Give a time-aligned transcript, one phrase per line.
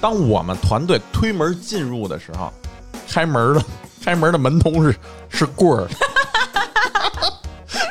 [0.00, 2.52] 当我们团队推门进入的时候，
[3.08, 3.62] 开门的
[4.02, 4.96] 开门的门童是
[5.28, 5.88] 是棍儿。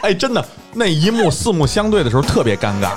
[0.02, 0.44] 哎，真的，
[0.74, 2.91] 那一幕四目相对的时候特别尴尬。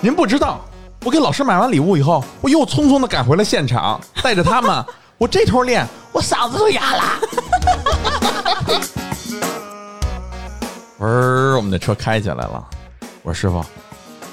[0.00, 0.60] 您不知道，
[1.04, 4.84] 我给老师买完礼物以后，我又匆匆的赶回了现场，带着他们，
[5.18, 7.02] 我这头练，我嗓子都哑了。
[10.96, 12.64] 我说我们的车开起来了，
[13.22, 13.64] 我说师傅，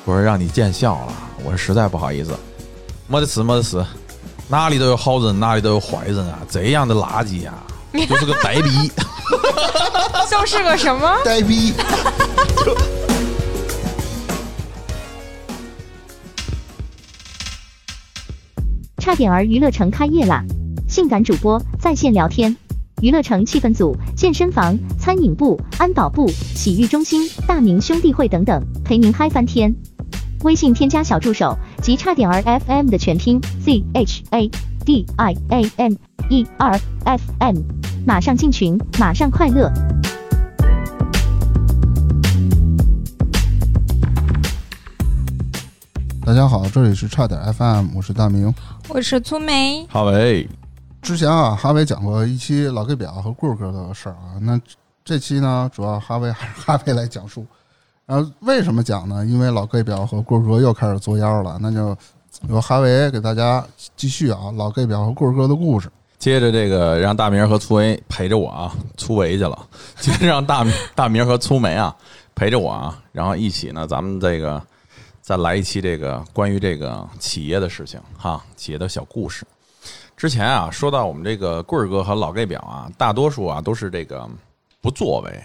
[0.05, 1.13] 我说让你见笑了，
[1.45, 2.31] 我是实在不好意思，
[3.07, 3.85] 没得事没得事，
[4.49, 7.53] 哪里都有好人，哪里都有坏人啊，这样的垃圾呀、
[7.93, 8.89] 就是个呆逼。
[10.29, 11.15] 就是个什么？
[11.23, 11.71] 呆逼，
[18.97, 20.43] 差点儿娱乐城开业啦！
[20.87, 22.57] 性感主播在线聊天，
[23.01, 29.75] 娱乐城气氛组、健身房、餐饮部、安保部、洗浴中心、大明兄弟会等等，陪您嗨翻天。
[30.45, 34.47] 微信添加小助手及差点儿 FM 的全拼 Z H A
[34.85, 35.93] D I A M
[36.29, 37.55] E R F M，
[38.05, 39.73] 马上进群，马上快乐。
[46.23, 48.53] 大家好，这里是差点 FM，我是大明。
[48.87, 50.47] 我是粗梅，哈维，
[51.01, 54.61] 之前啊，哈维讲过一期老 K 表和棍儿哥的事儿啊，那
[55.03, 57.43] 这期呢，主要哈维还是哈维来讲述。
[58.05, 59.25] 然后为什么讲呢？
[59.25, 61.97] 因为老盖表和棍哥又开始作妖了，那就
[62.49, 65.89] 由哈维给大家继续啊，老盖表和棍哥的故事。
[66.19, 69.67] 接着这个让大明和粗维陪着我啊，粗维去了。
[69.99, 71.95] 接着让大大明和粗梅啊
[72.35, 74.61] 陪着我啊，然后一起呢，咱们这个
[75.21, 79.45] 再来一期这个关于这个企业的事情哈，企业的小故事。
[80.15, 84.27] 之前啊，说到我们这个棍儿哥和老 gay 表啊，大多数啊都是这个
[84.79, 85.43] 不作为，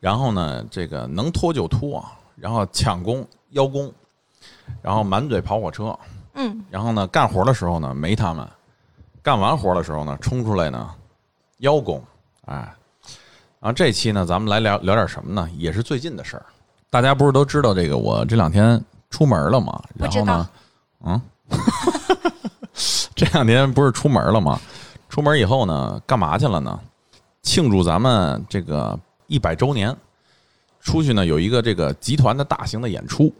[0.00, 2.04] 然后呢，这个能拖就拖，
[2.36, 3.92] 然后抢功邀功，
[4.80, 5.98] 然后满嘴跑火车，
[6.34, 8.48] 嗯，然后呢，干活的时候呢没他们，
[9.22, 10.90] 干完活的时候呢冲出来呢
[11.58, 12.02] 邀功，
[12.46, 12.54] 哎，
[13.60, 15.48] 然后这期呢咱们来聊聊点什么呢？
[15.56, 16.46] 也是最近的事儿，
[16.90, 19.82] 大家不是都知道这个我这两天出门了吗？
[19.94, 20.48] 然后呢，
[21.04, 21.20] 嗯，
[23.16, 24.60] 这两天不是出门了吗？
[25.08, 26.78] 出门以后呢，干嘛去了呢？
[27.42, 28.96] 庆祝咱们这个
[29.28, 29.96] 一百周年，
[30.80, 33.32] 出去呢有一个这个集团的大型的演出，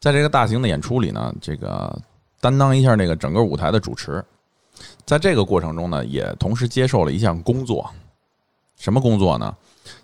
[0.00, 1.96] 在这个大型的演出里呢，这个
[2.40, 4.24] 担当一下那个整个舞台的主持，
[5.04, 7.88] 在这个过程中呢，也同时接受了一项工作，
[8.76, 9.54] 什么工作呢？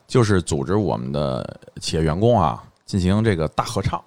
[0.06, 4.00] 就是组织我们的企业员工啊进行这个大合唱。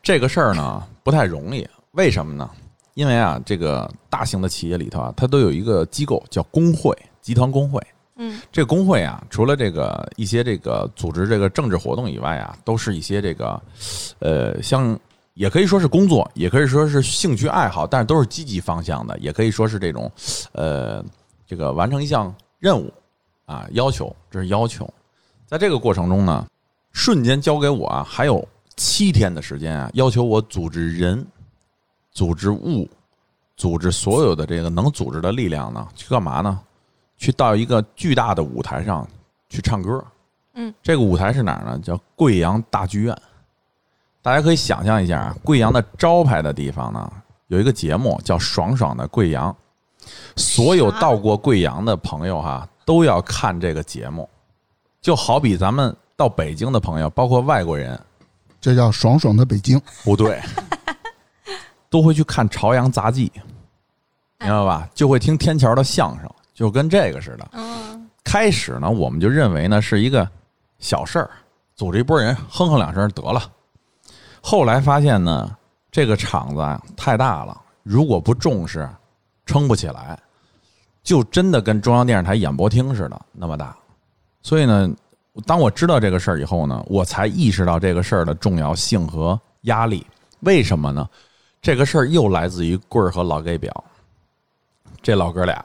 [0.00, 2.48] 这个事儿呢不太容易，为什么呢？
[2.94, 7.84] 因为啊，这个大型的企业里头啊，它都有一个机构叫工会，集团工会。
[8.20, 13.62] 嗯，这个工会啊，除了这个一些这个组织这个政治活动以外啊，都是一些这个，
[14.18, 14.98] 呃，像
[15.34, 20.10] 也可以说是工作，也可以说是兴趣爱好，但是都是积极方向的，也可以说是这种，
[20.50, 21.04] 呃，
[21.46, 22.92] 这个完成一项任务
[23.46, 24.92] 啊，要求，这是要求。
[25.46, 26.44] 在这个过程中呢，
[26.90, 31.24] 瞬间交给我啊，还有七天的时间啊，要求我组织人、
[32.10, 32.88] 组织物、
[33.56, 36.60] 组织所有的这个能组织的力量呢，去干嘛呢？
[37.18, 39.06] 去到一个巨大的舞台上
[39.50, 40.02] 去唱歌。
[40.54, 41.78] 嗯，这个舞台是哪儿呢？
[41.80, 43.14] 叫贵阳大剧院。
[44.22, 47.12] 大家可以想象一下啊，贵阳的招牌的地方呢，
[47.46, 49.54] 有一个节目叫《爽爽的贵阳》，
[50.36, 54.28] 所有到过贵阳的朋友哈、都要看这个节目。
[55.00, 57.98] 就好比咱们到北京的朋友，包括外国人，
[58.60, 59.80] 这叫爽爽的北京。
[60.02, 60.42] 不对，
[61.88, 63.30] 都会去看朝阳杂技，
[64.40, 64.88] 明白吧？
[64.92, 66.28] 就会听天桥的相声，
[66.58, 67.48] 就跟这个似的。
[67.52, 70.28] 嗯，开始呢，我们就认为呢是一个
[70.80, 71.30] 小事儿，
[71.76, 73.40] 组织一拨人哼哼两声得了。
[74.40, 75.56] 后来发现呢，
[75.88, 78.90] 这个场子啊太大了，如果不重视，
[79.46, 80.18] 撑不起来，
[81.04, 83.76] 就真的跟中央电视台演播厅似的那么大。
[84.42, 84.90] 所以呢，
[85.46, 90.04] 当我知道这个事儿以后呢，我才意识到这个事儿的重要性和压力。
[90.40, 91.08] 为什么呢？
[91.62, 93.84] 这个事儿又来自于棍儿和老 gay 表，
[95.00, 95.64] 这老哥俩。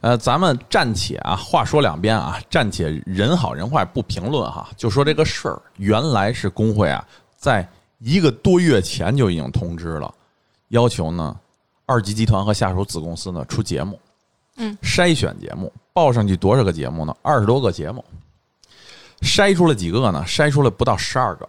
[0.00, 7.04] 呃，咱们暂且啊，话说两边啊，暂且人好人坏不评论哈，就说这个事儿，原来是工会啊，
[7.36, 7.68] 在
[7.98, 10.14] 一个多月前就已经通知了，
[10.68, 11.36] 要求呢，
[11.84, 13.98] 二级集团和下属子公司呢出节目，
[14.56, 17.16] 嗯，筛选节目，报上去多少个节目呢？
[17.20, 18.04] 二十多个节目，
[19.22, 20.24] 筛出了几个呢？
[20.24, 21.48] 筛出了不到十二个，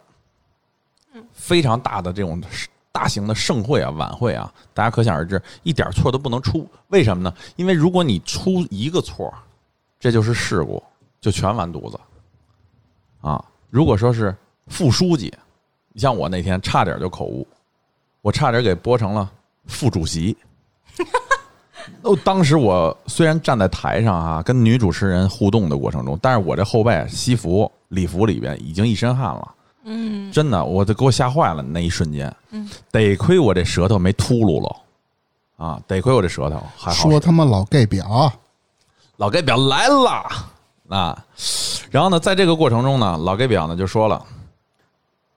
[1.13, 2.41] 嗯非常大的这种
[2.91, 6.67] 大型的盛会啊、晚会啊，大家可想而知，一点错都不能出。
[6.87, 7.33] 为什么呢？
[7.55, 9.33] 因为如果你出一个错，
[9.99, 10.81] 这就是事故，
[11.21, 11.99] 就全完犊子
[13.21, 13.43] 啊！
[13.69, 14.35] 如果说是
[14.67, 15.31] 副书记，
[15.93, 17.47] 你像我那天差点就口误，
[18.21, 19.29] 我差点给播成了
[19.67, 20.35] 副主席。
[22.01, 29.55] 哦，当时我虽然站在台上啊，跟女主持人互动的过程中，但是我这后背西服礼服里边已经一身汗了。
[29.91, 32.31] 嗯，真的，我都给我吓坏了那一瞬间。
[32.51, 34.75] 嗯，得亏我这舌头没秃噜了，
[35.57, 37.09] 啊，得亏我这舌头还好。
[37.09, 38.31] 说他妈老 gay 表，
[39.17, 40.29] 老 gay 表来了
[40.89, 41.25] 啊！
[41.89, 44.23] 然后呢，在这个过程中呢，老 gay 表呢就说了，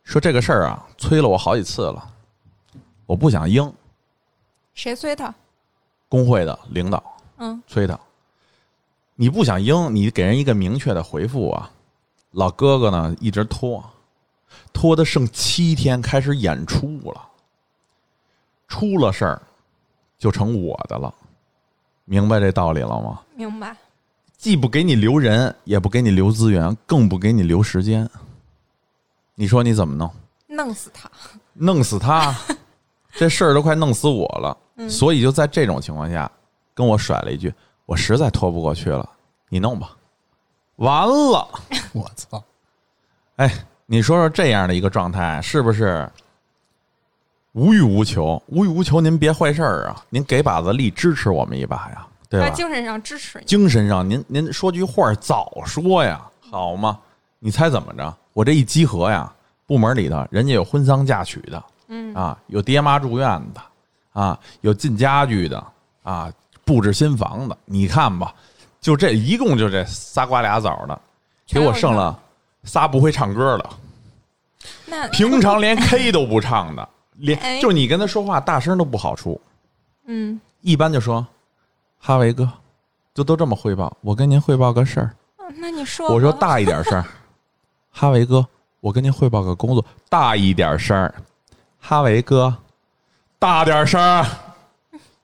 [0.05, 2.05] 说这个事儿啊，催了我好几次了，
[3.07, 3.73] 我不想应
[4.75, 5.35] 谁催他？
[6.11, 7.03] 工会的领导
[7.39, 7.99] 嗯，催他，
[9.15, 11.71] 你不想应，你给人一个明确的回复啊。
[12.33, 13.83] 老哥哥呢一直拖，
[14.73, 17.29] 拖的剩七天开始演出了，
[18.69, 19.43] 出了事儿
[20.19, 21.13] 就成我的了，
[22.05, 23.21] 明白这道理了吗？
[23.35, 23.77] 明白。
[24.37, 28.09] 既不给你留人，也不给你留资源，更不给你留时间。
[29.37, 30.13] 你说你怎么弄？
[30.49, 31.11] 弄死他！
[31.55, 32.35] 弄死他，
[33.15, 34.89] 这事儿都快弄死我了。
[34.89, 36.31] 所以就在这种情况下，
[36.75, 37.55] 跟我甩了一句
[37.87, 39.09] ：“我实在拖不过去了，
[39.49, 39.97] 你弄吧。”
[40.77, 41.49] 完了，
[41.95, 42.43] 我操！
[43.37, 46.09] 哎，你说说这样的一个状态是不是
[47.53, 48.43] 无欲无求？
[48.47, 50.03] 无欲无求，您别坏事儿啊！
[50.09, 52.49] 您给把子力支持我们一把呀，对吧？
[52.49, 53.45] 他精神上支持你。
[53.45, 56.21] 精神上，您您说句话早说呀，
[56.51, 56.99] 好吗？
[57.39, 58.17] 你猜怎么着？
[58.33, 59.31] 我这一集合呀，
[59.67, 63.61] 部门里头人家有婚丧嫁娶的，嗯啊，有爹妈住院的，
[64.13, 65.63] 啊，有进家具的，
[66.03, 66.33] 啊，
[66.65, 67.59] 布置新房的。
[67.67, 68.35] 你看吧，
[68.81, 70.99] 就这一共就这仨瓜俩枣的，
[71.47, 72.19] 给我剩了
[72.65, 73.71] 仨不会唱歌的，
[74.87, 76.89] 那平常连 K 都不唱的，
[77.19, 77.61] 连哎。
[77.61, 79.41] 就你跟他说话大声都不好出，
[80.07, 81.27] 嗯，一般就说
[81.99, 82.49] 哈维哥，
[83.15, 83.97] 就都这么汇报。
[84.01, 85.15] 我跟您汇报个事儿。
[85.57, 87.05] 那你说我说大一点声儿，
[87.93, 88.47] 哈维哥，
[88.81, 91.15] 我跟您汇报个工作，大一点声儿，
[91.79, 92.57] 哈维哥，
[93.39, 94.27] 大点声儿，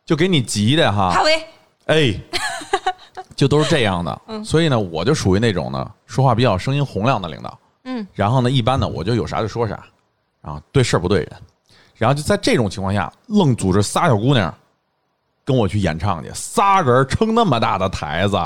[0.04, 1.10] 就给你急的哈。
[1.10, 1.46] 哈，维，
[1.86, 2.20] 哎，
[3.36, 4.20] 就都是这样的。
[4.44, 7.58] 所以呢，我就属于那种呢，说话比较声音洪亮的领导。
[7.84, 9.82] 嗯，然后呢，一般呢，我就有啥就说啥，
[10.42, 11.32] 啊，对事儿不对人。
[11.96, 14.54] 然后就在这种情况下，愣组织仨小姑娘
[15.44, 18.38] 跟我去演唱去，仨人撑那么大的台子，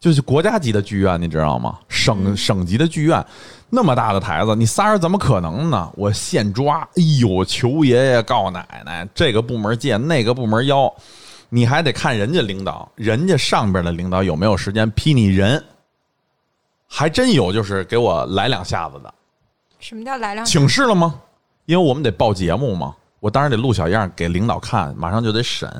[0.00, 1.78] 就是国家级的剧院，你知道吗？
[1.88, 3.24] 省省级的剧院，
[3.70, 5.90] 那么大的台子，你仨人怎么可能呢？
[5.94, 10.92] 我现抓，哎呦，求爷爷告奶奶，这个部门借，那个部门邀，
[11.48, 15.62] 你还得看人家领导，人家上边的领导有没有时间批你人，
[16.86, 19.14] 还真有，就是给我来两下子的。
[19.78, 20.44] 什么叫来两？
[20.44, 21.20] 请示了吗？
[21.66, 25.70] 因为我们得报节目嘛，我当然得录小样给领导看，马上就得审，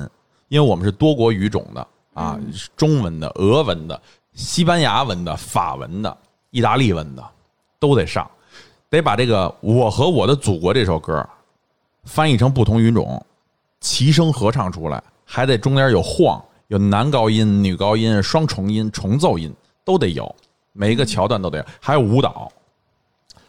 [0.47, 2.39] 因为我们是多国语种的啊，
[2.75, 4.01] 中文的、俄文的、
[4.33, 6.15] 西班牙文的、法文的、
[6.51, 7.23] 意大利文的
[7.79, 8.29] 都得上，
[8.89, 11.27] 得把这个《我和我的祖国》这首歌
[12.03, 13.23] 翻译成不同语种，
[13.81, 19.53] 齐声合唱出来，还得中间有晃，有男高音、女高音、双重音、重奏音
[19.85, 20.35] 都得有，
[20.73, 22.51] 每一个桥段都得有，还有舞蹈。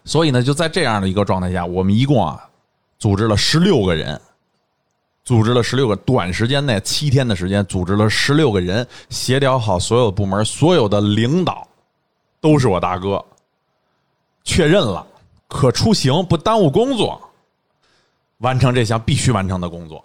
[0.05, 2.47] 所以呢，就在这样的一个状态下，我们一共啊
[2.99, 4.21] 组织了十六个人，
[5.25, 11.67] 组织了十六个，短时间内七天的时间，组织了十六个人，协调好所有部门，所有的领导
[12.43, 13.25] 都是我大哥，
[14.45, 15.07] 确认了
[15.49, 17.19] 可出行，不耽误工作，
[18.41, 20.05] 完成这项必须完成的工作。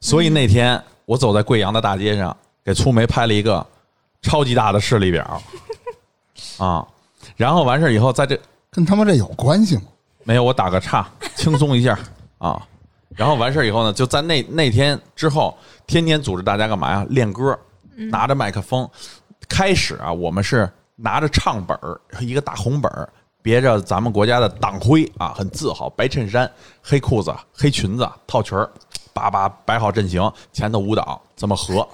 [0.00, 3.64] 所以那天我走在贵阳的大街上，给粗梅拍了一个
[4.22, 5.42] 超级大的视力表，
[6.58, 6.86] 啊，
[7.36, 8.38] 然后完事儿以后，在这
[8.70, 9.82] 跟他们这有关系吗？
[10.24, 11.98] 没有，我打个岔，轻松一下
[12.38, 12.60] 啊。
[13.10, 17.06] 然后完事儿以后呢，就在那那天之后，天天组织大家干嘛呀？
[17.08, 17.58] 练歌，
[17.94, 18.88] 拿着麦克风。
[19.48, 23.08] 开始啊，我们是拿着唱本儿，一个大红本儿，
[23.40, 26.50] 别着咱们国家的党徽啊，很自豪，白衬衫、
[26.82, 28.68] 黑裤子、黑裙子、套裙儿，
[29.16, 31.88] 叭叭摆好阵型，前头舞蹈这么合，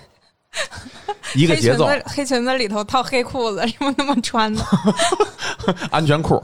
[1.37, 4.65] 一个节奏，黑裙子，黑裙子里头套黑裤子，是不是那么穿的？
[5.93, 6.43] 安全裤。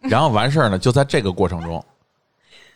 [0.00, 1.84] 然后完事儿呢，就在这个过程中，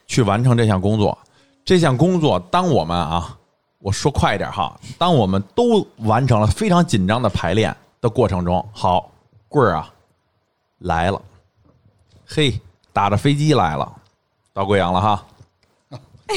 [0.06, 1.16] 去完成这项工作。
[1.64, 3.38] 这项工作，当我们啊，
[3.78, 9.10] 我说快一点哈，当我们都完成了非常紧张的排练的过程中，好，
[9.48, 9.90] 棍儿啊
[10.80, 11.22] 来了，
[12.26, 12.60] 嘿，
[12.92, 13.90] 打着飞机来了，
[14.52, 15.24] 到贵阳了哈。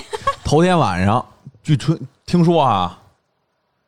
[0.43, 1.25] 头天晚上，
[1.63, 2.97] 据春听说啊，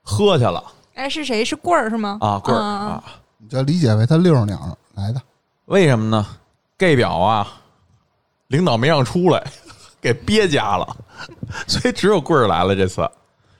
[0.01, 0.63] 喝去了
[0.95, 1.43] 哎，是谁？
[1.45, 2.17] 是棍儿是吗？
[2.21, 3.03] 啊，棍儿嗯啊，
[3.37, 5.21] 你就理解为他溜着鸟来的。
[5.65, 6.25] 为什么呢
[6.77, 7.47] ？gay 表啊，
[8.47, 9.43] 领导没让出来，
[10.01, 10.97] 给憋家了，
[11.67, 13.09] 所以只有棍儿来了这次。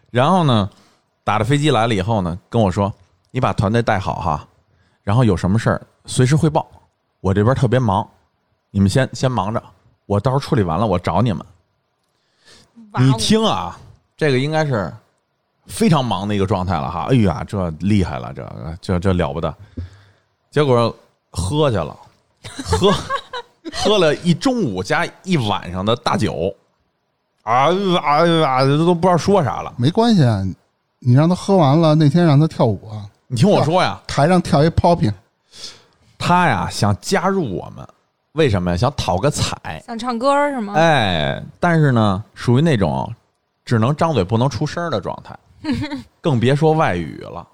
[0.10, 0.70] 然后呢，
[1.24, 2.92] 打着飞机来了以后呢，跟我说
[3.30, 4.48] ：“你把团队带好哈，
[5.04, 6.66] 然后有什么事儿随时汇报。
[7.20, 8.08] 我这边特别忙，
[8.72, 9.62] 你们先先忙着，
[10.06, 11.46] 我到时候处理完了我找你们。”
[13.00, 13.78] 你听啊，
[14.16, 14.94] 这个应该是
[15.66, 17.08] 非常忙的一个状态了哈。
[17.10, 19.54] 哎呀，这厉害了，这这这了不得。
[20.50, 20.96] 结果
[21.30, 21.96] 喝去了，
[22.64, 22.92] 喝
[23.74, 26.54] 喝了一中午加一晚上的大酒，
[27.44, 27.66] 啊
[28.02, 29.74] 啊啊，都不知道说啥了。
[29.78, 30.44] 没关系啊，
[31.00, 35.14] 你让他喝完了，那天让他跳舞啊，你听我说呀，台上跳一 popping，
[36.18, 37.88] 他呀想加入我们，
[38.38, 38.78] 为什么呀？
[38.78, 39.84] 想讨个彩。
[39.86, 40.74] 想唱歌是吗？
[40.76, 43.12] 哎，但是呢，属于那种
[43.66, 45.38] 只能张嘴不能出声的状态，
[46.22, 47.46] 更别说外语了，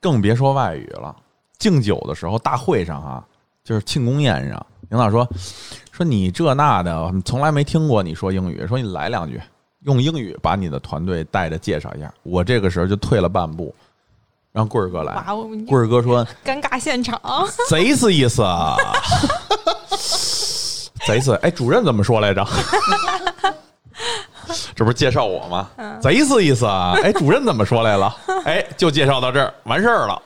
[0.00, 1.16] 更别说外语了。
[1.58, 3.24] 敬酒的时候，大会上哈、
[3.64, 5.26] 就是庆功宴上，领导说
[5.90, 9.40] 说你这那的，从来没听过你说英语，说你来两句，
[9.84, 12.12] 用英语把你的团队带着介绍一下。
[12.22, 13.74] 我这个时候就退了半步，
[14.52, 15.14] 让棍儿哥来。
[15.66, 17.18] 棍儿哥说尴尬现场，
[17.70, 18.76] 贼是意思啊，
[21.06, 22.44] 贼是哎，主任怎么说来着？
[24.74, 25.68] 这不是介绍我吗？
[26.00, 26.94] 贼是意思啊！
[27.02, 28.14] 哎，主任怎么说来了？
[28.44, 30.22] 哎，就介绍到这儿，完事儿了。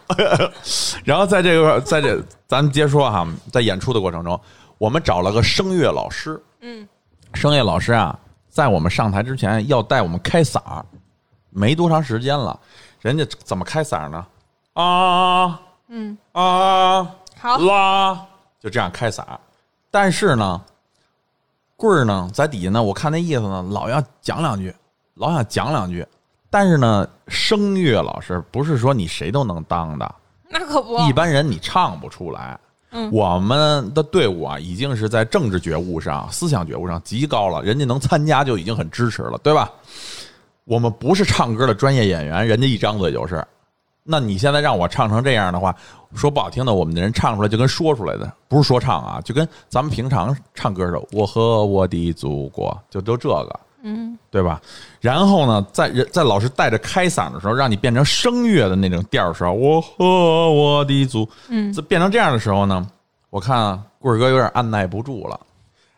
[1.04, 4.38] 然后在这个，在这，咱们接着说哈，在演出的过程中，
[4.78, 6.42] 我们找了个声乐老师。
[6.60, 6.86] 嗯，
[7.34, 10.84] 声乐老师啊，在我们上台之前要带我们开嗓儿，
[11.50, 12.58] 没多长时间了，
[13.00, 14.26] 人家怎么开嗓呢？
[14.74, 17.08] 啊，嗯，啊，
[17.40, 18.26] 好，啦，
[18.60, 19.24] 就这样开嗓。
[19.90, 20.62] 但是呢，
[21.76, 24.74] 棍儿呢在底下呢，我看那意思呢，老要讲两句，
[25.14, 26.06] 老想讲两句。
[26.48, 30.14] 但是呢，声乐老师不是说你谁都能当的，
[30.48, 32.58] 那可不，一般人你唱不出来。
[32.92, 39.70] 嗯我们的队伍啊，已经是在政治觉悟上、思想觉悟上极高了，人家能参加就已经很支持了，对吧？
[40.64, 43.46] 我们不是唱歌的专业演员，人家一张嘴就是。
[44.10, 45.72] 那你现在让我唱成这样的话，
[46.16, 51.00] 说不好听的，我们的人唱出来就跟说出来的，不是说唱啊，就跟咱们平常唱歌似的。
[51.12, 54.60] 我和我的祖国，就都这个，嗯，对吧？
[55.00, 62.84] 然后呢，在人在老师带着开嗓的时候，让你变成声乐的那种调儿的时候，我和我的祖，嗯这变成这样的时候呢，
[63.30, 65.38] 我看啊，棍儿哥有点按耐不住了。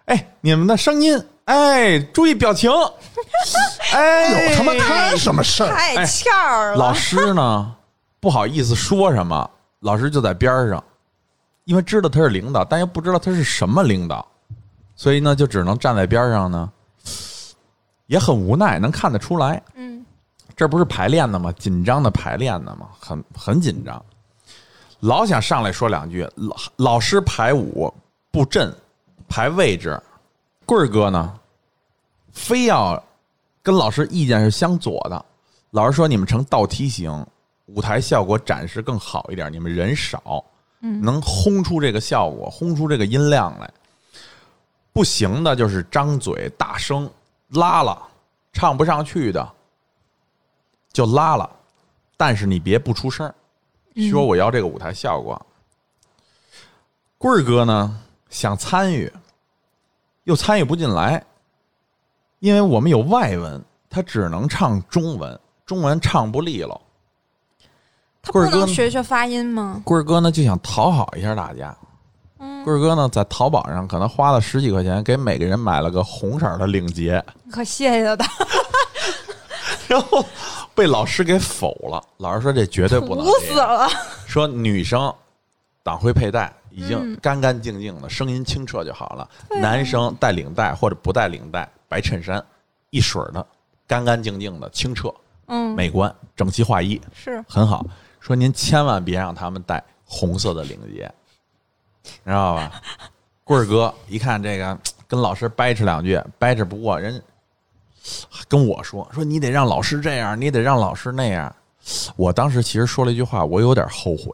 [0.05, 2.71] 哎，你们的声音，哎，注意表情，
[3.95, 5.71] 哎，有他妈他什么事儿？
[5.75, 7.75] 太欠儿了，老师呢
[8.23, 9.51] 不好意思说什么，
[9.81, 10.83] 老师就在边上，
[11.65, 14.25] 因为知道他是领导，但又不知道他是什么领导，
[14.95, 16.71] 所以呢就只能站在边上呢，
[18.07, 19.61] 也很无奈，能看得出来。
[19.75, 20.07] 嗯，
[20.55, 21.51] 这不是排练的吗？
[21.59, 22.91] 紧张的排练的吗？
[22.97, 24.01] 很很紧张，
[25.01, 26.25] 老想上来说两句。
[26.37, 27.93] 老老师排舞
[28.31, 28.73] 布阵
[29.29, 30.01] 排位置，
[30.65, 31.35] 棍儿哥呢，
[32.31, 33.03] 非要
[33.65, 35.25] 跟老师意见是相左的。
[35.73, 37.27] 老师说你们成倒梯形，
[37.67, 39.53] 舞台效果展示更好一点。
[39.53, 40.45] 你们人少，
[40.81, 43.71] 能轰出这个效果，轰出这个音量来。
[44.93, 47.11] 不行的就是张嘴大声
[47.49, 47.97] 拉了，
[48.53, 49.53] 唱不上去的
[50.93, 51.49] 就拉了，
[52.17, 53.35] 但是你别不出声儿，
[54.11, 55.41] 说我要这个舞台效果。
[57.17, 59.11] 棍儿哥呢想参与，
[60.25, 61.25] 又参与不进来，
[62.41, 66.82] 因为我们有外文，他只能唱中文，中文唱不利落。
[68.23, 69.83] 他不能学学发音吗？
[69.85, 71.77] 棍儿哥呢就想讨好一下大家。
[72.39, 78.27] 嗯，棍儿哥呢在淘宝上可能花了十几块钱，给每个人买了个红色的领结，可谢谢他，
[79.89, 80.25] 然后
[80.75, 82.03] 被老师给否了。
[82.19, 83.27] 老师说这绝对不能。
[83.41, 83.89] 死了，
[84.27, 85.13] 说女生
[85.83, 89.23] 党徽佩戴已经嗯干干净净的，声音清澈就好了。
[89.51, 92.41] 啊男生带领带或者不带领带，白衬衫
[92.91, 93.45] 一水儿的，
[93.87, 95.13] 干干净净的，清澈
[95.47, 97.85] 嗯，美观，整齐划一，是，很好。
[98.23, 101.13] 说您千万别让他们戴红色的领结，
[102.05, 102.81] 你知道吧？
[103.43, 107.21] 棍儿哥一看这个，跟老师掰扯两句，掰扯不过人，
[108.47, 111.53] 跟我说说你得让老师这样，你得让老师那样。
[112.15, 114.33] 我当时其实说了一句话，我有点后悔。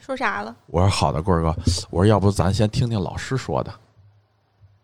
[0.00, 0.56] 说啥了？
[0.66, 1.54] 我说好的，棍儿哥，
[1.90, 3.70] 我说要不咱先听听老师说的，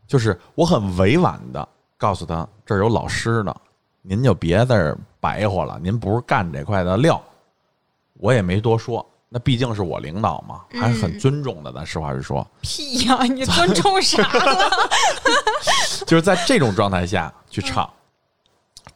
[0.06, 1.66] 就是我很委婉的
[1.96, 3.56] 告诉他这儿有老师呢，
[4.02, 7.20] 您就别在这儿白活了，您不是干这块的料，
[8.18, 13.22] 我也没多说，那毕竟是我领导嘛，还是很尊重的，咱实话实说，屁呀！
[13.24, 14.70] 你尊重啥了？
[16.06, 17.88] 就是在这种状态下去唱，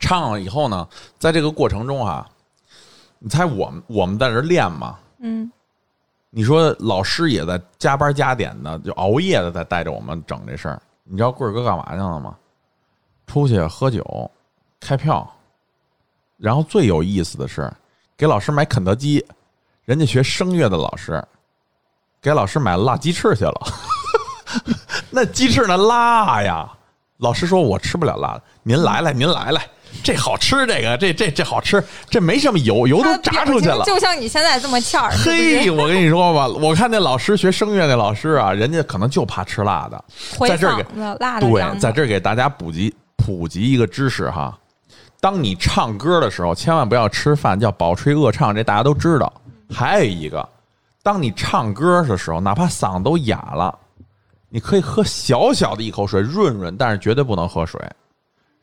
[0.00, 0.88] 唱了以后呢，
[1.19, 2.29] 在这个过程中啊、
[3.19, 5.50] 你猜我们我们在这练嘛，嗯，
[6.31, 10.83] 你说老师也在加班加点的，就熬夜的在带着我们整这事儿。
[11.05, 12.37] 你知道棍儿哥干嘛去了吗？
[13.26, 14.31] 出去喝酒、
[14.81, 15.31] 开票，
[16.38, 17.73] 然后最有意思的是
[18.23, 19.26] 给老师买肯德基，
[19.85, 21.21] 人家学声乐的老师
[22.21, 23.61] 给老师买辣鸡翅去了。
[25.11, 26.71] 那鸡翅那辣呀，
[27.17, 29.67] 老师说我吃不了辣的，您来来，您来来，
[30.05, 33.85] 这好吃，这个这这这好吃，这没什么油，油都炸出去了。
[33.85, 40.05] 就像你现在这么欠儿， 嘿， 我跟你说吧，我看那老师学声乐那老师啊，人家可能就怕吃辣的，
[40.47, 40.85] 在这儿给
[41.19, 44.57] 辣的对在这儿给大家普及普及一个知识哈。
[45.23, 49.33] 当你唱歌的时候，千万不要吃饭，叫饱吹饿唱，这大家都知道。
[49.71, 50.47] 还有一个，
[51.00, 53.79] 当你唱歌的时候，哪怕嗓子都哑了，
[54.49, 57.81] 你可以喝小小的一口水润润，但是绝对不能喝水。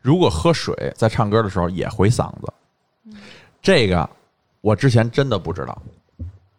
[0.02, 2.54] 如果喝水在唱歌的时候也回嗓子，
[3.62, 4.10] 这个
[4.60, 5.82] 我之前真的不知道。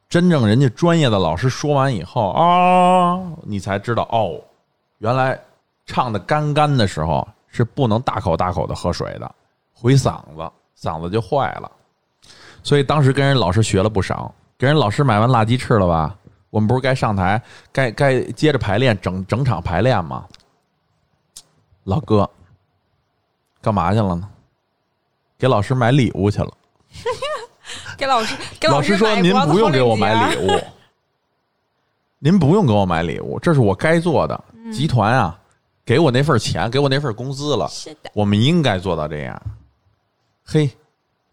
[0.09, 4.41] 真正人家专业的老师说完以后啊，你才知道哦，
[4.97, 5.39] 原来
[5.85, 9.31] 唱的干干的时候是不能大口大口的喝水的，
[9.81, 11.71] 回嗓子，嗓子就坏了。
[12.63, 16.15] 所以当时跟人老师学了不少，给人老师买完辣鸡翅了吧？
[16.51, 17.41] 我们不是该上台，
[17.73, 20.27] 该该接着排练，整整场排练吗？
[21.85, 22.29] 老哥，
[23.63, 24.29] 干嘛去了呢？
[25.39, 26.51] 给老师买礼物去了。
[27.97, 30.61] 给老师给老师说您不用给我买礼物，
[32.19, 34.45] 您不用给我买礼物，这是我该做的。
[34.73, 35.39] 集团啊，
[35.85, 39.41] 给我那份钱，给我那份工资了，是的，我们应该做到这样。
[40.53, 40.69] 嘿，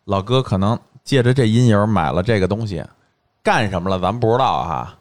[0.06, 2.84] 老哥可能借着这阴影买了这个东西，
[3.42, 4.96] 干什么了咱不知道哈？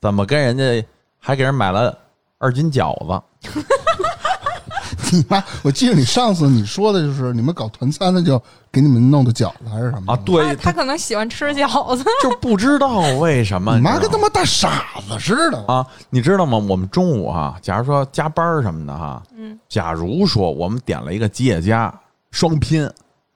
[0.00, 0.84] 怎么跟人家
[1.20, 1.96] 还给人买了
[2.38, 3.22] 二斤饺子？
[5.12, 5.42] 你妈！
[5.62, 13.76] 我记得你上次你说的就是你们搞团餐的，就给你们弄的饺子还是什么啊？，对，他他可能喜欢吃饺子，就 不知道为什么。
[13.76, 15.64] 你妈跟他妈大傻子似的。
[15.68, 16.58] 啊，你知道吗？
[16.58, 21.92] 我们中午哈、假如说加班什么的哈，嗯，假如说我们点了一个吉野家
[22.32, 22.88] 双拼，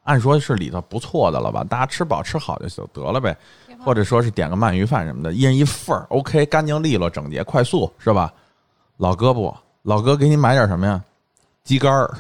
[0.05, 1.65] 按说是里头不错的了吧？
[1.65, 3.37] 大家吃饱吃好就就得了呗，
[3.85, 8.33] 或者说是点个鳗鱼饭什么的，一人一份儿，OK，干净利落、整洁、快速，是吧？
[8.99, 11.03] 老哥不，老哥给你买点什么呀？
[11.65, 12.11] 鸡肝儿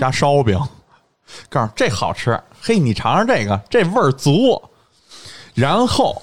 [0.00, 0.58] 加烧饼，
[1.48, 4.60] 告诉这好吃，嘿，你尝尝这个，这味儿足。
[5.54, 6.20] 然后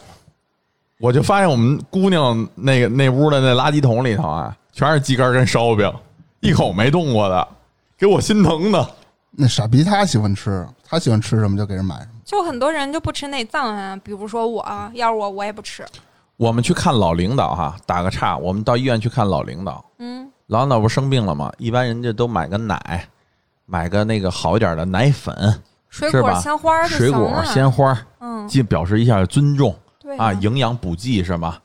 [1.00, 5.94] 我就发现我们姑娘那个那屋的那垃圾桶里头啊，全是鸡肝跟烧饼，
[6.40, 7.48] 一口没动过的，
[7.98, 8.90] 给我心疼的。
[9.40, 11.96] 那傻逼他喜欢吃，他喜欢吃什么就给人买。
[11.96, 12.12] 什么。
[12.24, 15.86] 就很多人就不吃内脏啊，比如说我啊，要是我我也不吃，
[16.38, 21.52] 我们去看老领导哈，打个岔，我们到医院去看老领导，嗯，老领导不是生病了吗？
[21.58, 23.08] 一般人家都买个奶，
[23.66, 25.34] 买个那个好一点的奶粉，
[25.90, 26.40] 水果是吧？
[26.42, 31.58] 鲜花就水果鲜花，嗯，既表示一下尊重对啊，营养补剂是吗？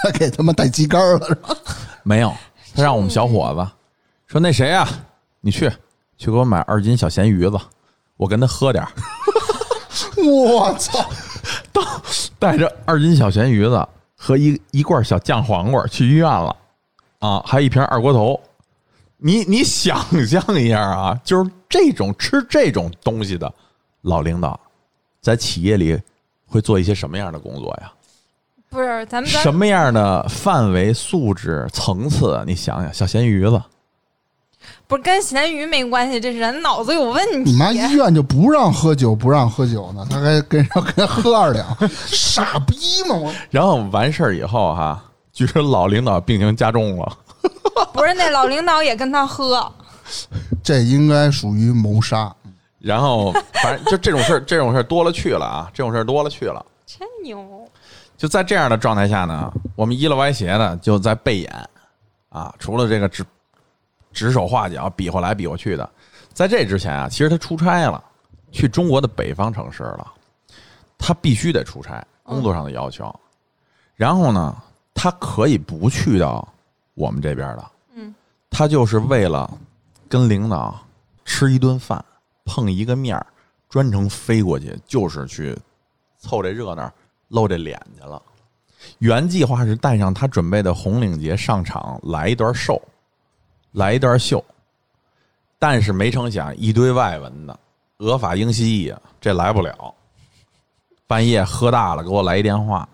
[0.00, 1.26] 他 给他们带鸡肝了。
[1.26, 1.56] 是吧？
[2.02, 2.32] 没有，
[2.74, 3.70] 他让我们小伙子
[4.26, 4.88] 说那谁啊，
[5.40, 5.70] 你去
[6.16, 7.58] 去给我买二斤小咸鱼子，
[8.18, 8.90] 我跟他喝点儿
[10.22, 11.08] 我操！
[12.38, 16.54] 带着二斤小咸鱼子和一一罐小酱黄瓜去医院了，
[17.20, 18.38] 啊，还有一瓶二锅头。
[19.16, 23.52] 你你想象一下啊，就是这种吃这种东西的
[24.02, 24.58] 老领导，
[25.20, 25.98] 在企业里
[26.46, 27.92] 会做一些什么样的工作呀？
[28.70, 32.44] 不是咱们什么样的范围、素质、层次？
[32.46, 33.60] 你想想，小咸鱼子，
[34.88, 37.52] 不是跟咸鱼没关系，这是人脑子有问题。
[37.52, 42.74] 你妈医院就不让喝酒，不让喝酒呢，他还跟人跟人喝二两， 傻逼
[43.06, 43.14] 吗？
[43.14, 44.98] 我然后完事儿以后哈、
[45.30, 47.18] 据说老领导病情加重了。
[47.92, 49.70] 不是那老领导也跟他喝，
[50.64, 52.34] 这应该属于谋杀。
[52.78, 53.30] 然后
[53.62, 56.64] 反正就这种事儿，这种事儿多了去了啊，这种事儿多了去了。
[56.86, 57.68] 真牛。
[58.16, 61.68] 就在这样的状态下呢，我们依了歪斜的就在背演
[62.30, 63.22] 啊，除了这个指
[64.12, 65.88] 指手画脚、比划来比划去的，
[66.32, 68.02] 在这之前啊，其实他出差了，
[68.50, 70.12] 去中国的北方城市了，
[70.96, 73.14] 他必须得出差，工作上的要求。
[73.94, 74.56] 然后呢，
[74.94, 76.46] 他可以不去到
[76.94, 78.14] 我们这边的，嗯，
[78.50, 79.52] 他就是为了
[80.08, 80.78] 跟领导
[81.24, 82.04] 吃一顿饭、
[82.44, 83.26] 碰一个面儿，
[83.68, 85.56] 专程飞过去，就是去
[86.18, 86.90] 凑这热闹、
[87.28, 88.20] 露这脸去了。
[88.98, 92.80] 原计划是带上他准备的红领结上场来一段秀，
[93.72, 94.44] 来一段秀，
[95.58, 97.58] 但是没成想一堆外文的，
[97.98, 99.94] 俄法英西意啊，这来不了。
[101.06, 102.88] 半夜喝大了，给我来一电话，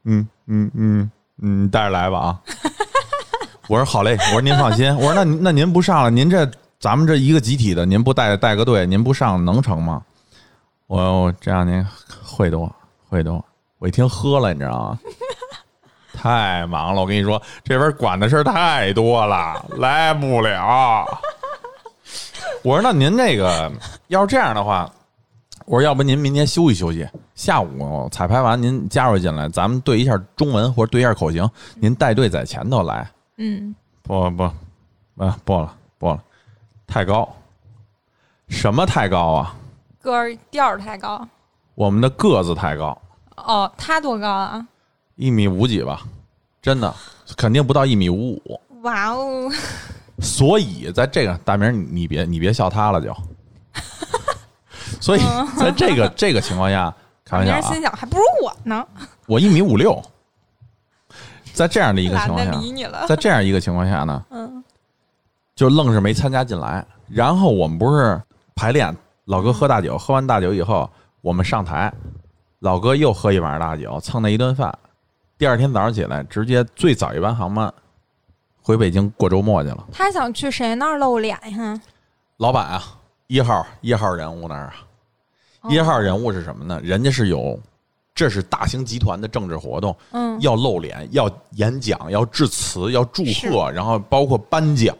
[0.04, 1.10] 嗯嗯嗯
[1.42, 2.40] 嗯，带着来吧啊。
[3.66, 10.02] 我说好嘞，我说您放心，我说那那您不上了，您这咱们这一个集体的，您不带带个队，您不上能成吗？
[10.86, 11.84] 我我这样您
[12.22, 12.70] 会多
[13.08, 13.42] 会多，
[13.78, 14.98] 我一听喝了，你知道吗？
[16.12, 21.06] 太忙了，我跟你说，这边管的事儿太多了， 来不了。
[22.62, 23.70] 我说那您这个
[24.08, 24.90] 要是这样的话，
[25.66, 33.10] 我说要不您明天休息休息，下午彩排完您加入进来，咱们对一下中文或者对一下口型，您带队在前头来。
[33.36, 34.44] 嗯，不不，
[35.16, 36.22] 啊不了不了，
[36.86, 37.28] 太高，
[38.48, 39.54] 什么太高啊？
[40.04, 41.26] 歌儿调儿太高。
[41.74, 42.96] 我们的个子太高，
[43.36, 44.64] 哦，他多高啊？
[45.16, 46.02] 一米五几吧，
[46.60, 46.94] 真的
[47.38, 48.60] 肯定不到一米五五。
[48.82, 49.50] 哇哦！
[50.20, 53.16] 所以在这个大明，你你别你别笑他了就。
[55.00, 55.20] 所以
[55.58, 58.86] 在这个 这个情况下，开玩笑心，想还不如我呢，
[59.26, 60.02] 我一米五六，
[61.54, 63.06] 在这样的一个情况下，理你了。
[63.08, 64.62] 在这样一个情况下呢，嗯
[65.56, 66.86] 就愣是没参加进来。
[67.08, 68.20] 然后我们不是
[68.54, 70.88] 排练，老哥喝大酒，喝完大酒以后，
[71.22, 71.92] 我们上台，
[72.58, 74.76] 老哥又喝一晚上大酒，蹭那一顿饭。
[75.38, 77.72] 第二天早上起来，直接最早一班航班
[78.60, 79.86] 回北京过周末去了。
[79.90, 81.80] 他想去谁那儿露脸呀？
[82.36, 82.82] 老板啊，
[83.26, 86.78] 一号一号人物那儿啊，一号人物是什么呢？
[86.82, 87.58] 人家是有，
[88.14, 94.94] 这是大型集团的政治活动，嗯，要露脸，要演讲，要致辞，要祝贺，然后包括颁奖，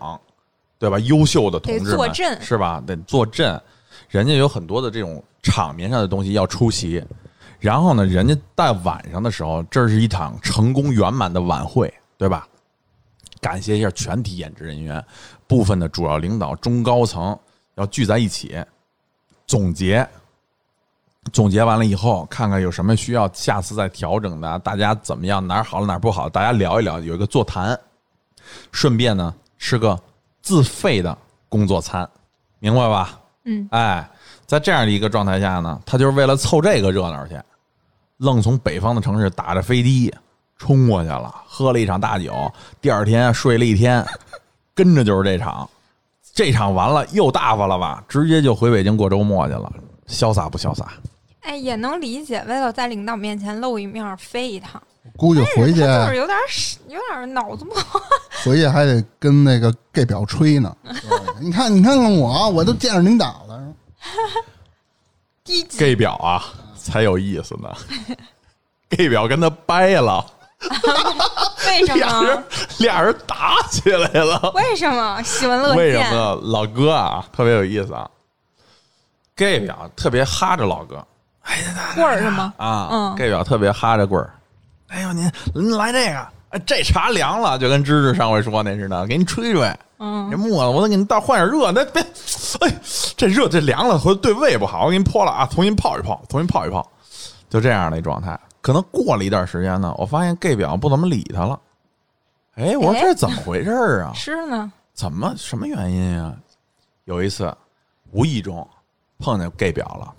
[0.79, 0.99] 对吧？
[1.01, 2.83] 优秀的同志们坐镇是吧？
[2.87, 3.61] 得坐镇，
[4.09, 7.05] 人家有很多的这种场面上的东西要出席。
[7.61, 12.47] 然后呢，人家在晚上的时候，这是一场成功圆满的晚会，对吧？
[13.41, 15.03] 感谢一下全体演职人员，
[15.47, 17.39] 部分的主要领导、中高层
[17.77, 18.57] 要聚在一起
[19.47, 20.07] 总结。
[21.33, 27.79] 总结完了以后，看看有什么需要下次再调整的，大家怎么样，哪儿好了哪儿不好，大家聊一聊，有一个座谈，
[28.73, 29.99] 顺便呢吃个
[30.43, 31.17] 自费的
[31.49, 32.07] 工作餐，
[32.59, 33.19] 明白吧？
[33.45, 34.09] 嗯，哎，
[34.47, 37.39] 在这样的一个状态下呢，他就是为了凑这个热闹去，
[38.19, 40.15] 愣从北方的城市打着飞的
[40.59, 44.05] 冲过去了，喝了一场大酒，第二天睡了一天，
[44.75, 45.69] 跟着就是这场，
[46.33, 49.73] 这场完了又大发了吧，直接就回北京过周末去了，
[50.09, 50.93] 潇洒不潇洒？
[51.43, 54.83] 哎，也能理解，为了在领导面前露一面飞一趟，
[55.17, 56.43] 估计回去就是有点儿
[56.89, 58.01] 有点儿脑子不好。
[58.45, 60.75] 回去还得跟那个 gay 表吹呢。
[61.41, 63.61] 你看，你看看我，我都见着领导了。
[65.45, 66.43] 低级 gay 表啊
[66.77, 67.69] 才有意思呢
[68.89, 70.25] ，gay 表跟他掰了，
[71.67, 72.45] 为什俩人么？
[72.79, 74.53] 俩人打起来了。
[74.55, 75.77] 为什么喜闻乐见？
[75.77, 76.35] 为什么？
[76.43, 78.11] 老哥啊，特别有意思啊
[79.37, 81.07] ，gay 表特别哈着老哥
[81.43, 82.53] 哎呀棍儿是吗？
[82.57, 84.33] 啊、嗯 g a y 表特别哈着棍儿。
[84.95, 89.69] 哎呦，您您来这个，哎，这茶凉了，就跟芝芝上回说那似的，给您吹吹。
[89.99, 92.01] 嗯这沫子，我得给你倒换点热，那别，
[92.61, 92.73] 哎，
[93.17, 96.89] 这热这凉了，回头对胃不好，我给你泼了啊，重新泡一泡，重新泡一泡，
[97.49, 98.39] 就这样的一状态。
[98.61, 101.59] 可能过了一段时间呢，我发现 gay 表不怎么理他了。
[102.55, 104.13] 哎，我说哎这是怎么回事儿啊？
[104.15, 106.35] 是呢，怎么什么原因啊、
[107.05, 107.53] 有一次
[108.13, 108.67] 无意中
[109.19, 110.15] 碰见 gay 表了，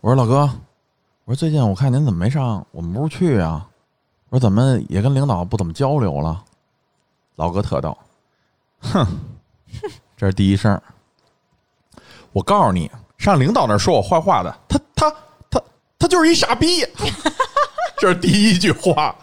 [0.00, 0.48] 我说老哥，
[1.24, 3.66] 我说最近我看您怎么没上我们屋去啊？
[4.30, 6.42] 我说怎么也跟领导不怎么交流了？
[7.36, 7.96] 老哥特逗，
[8.80, 9.06] 哼，
[10.16, 10.80] 这是第一声。
[12.32, 15.10] 我告诉你，上领导那儿说我坏话的，他他
[15.50, 15.60] 他
[15.98, 16.86] 他就是一傻逼，
[17.98, 19.14] 这是第一句话。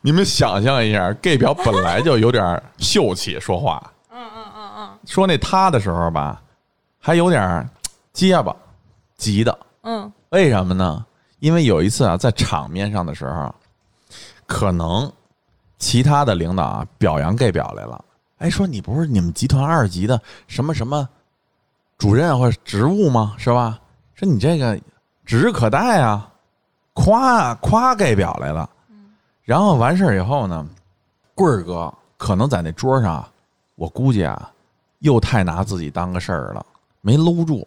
[0.00, 6.42] 你们想象一下，gay 表本来就有点秀气，说话，嗯嗯嗯嗯说那他的时候吧，
[6.98, 7.68] 还有点
[8.12, 8.54] 结巴，
[9.16, 9.58] 急的。
[9.82, 11.04] 嗯，为什么呢？
[11.40, 13.54] 因为有一次啊，在场面上的时候，
[14.46, 15.10] 可能
[15.78, 18.04] 其他的领导啊表扬 gay 表来了，
[18.38, 21.08] 哎，说你不是你们集团二级的什么什么
[21.98, 23.34] 主任或者职务吗？
[23.38, 23.78] 是吧？
[24.14, 24.78] 说你这个
[25.24, 26.30] 指日可待啊，
[26.92, 28.68] 夸夸 gay 表来了。
[29.42, 30.66] 然后完事儿以后呢，
[31.34, 33.26] 棍儿哥可能在那桌上，
[33.74, 34.50] 我估计啊，
[35.00, 36.64] 又太拿自己当个事儿了，
[37.00, 37.66] 没搂住，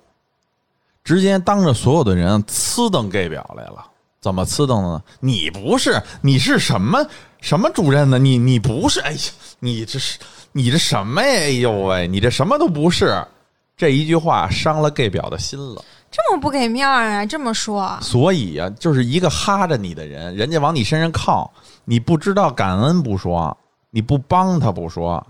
[1.03, 3.85] 直接当着所有的人呲瞪 gay 表来了。
[4.27, 5.01] 怎么呲瞪的呢？
[5.21, 6.99] 你不是，你是什么
[7.39, 8.19] 什么主任呢？
[8.19, 8.99] 你你不是？
[8.99, 9.19] 哎呀，
[9.59, 10.19] 你这是
[10.51, 11.27] 你这什么呀？
[11.29, 13.25] 哎呦喂，你这什么都不是。
[13.77, 15.81] 这一句话伤了 gay 表的心了。
[16.11, 17.25] 这么不给面儿啊？
[17.25, 21.49] 这么说，所以啊、就是一个哈着你的人，人家往你身上靠，
[21.85, 23.57] 你不知道感恩不说，
[23.91, 25.25] 你不帮他不说，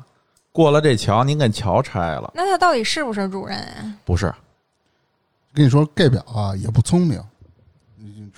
[0.51, 3.93] 过了这桥，您给桥拆了，那他到底是不是主任啊？
[4.03, 4.33] 不是？
[5.53, 7.21] 跟你说，gay 表啊也不聪明，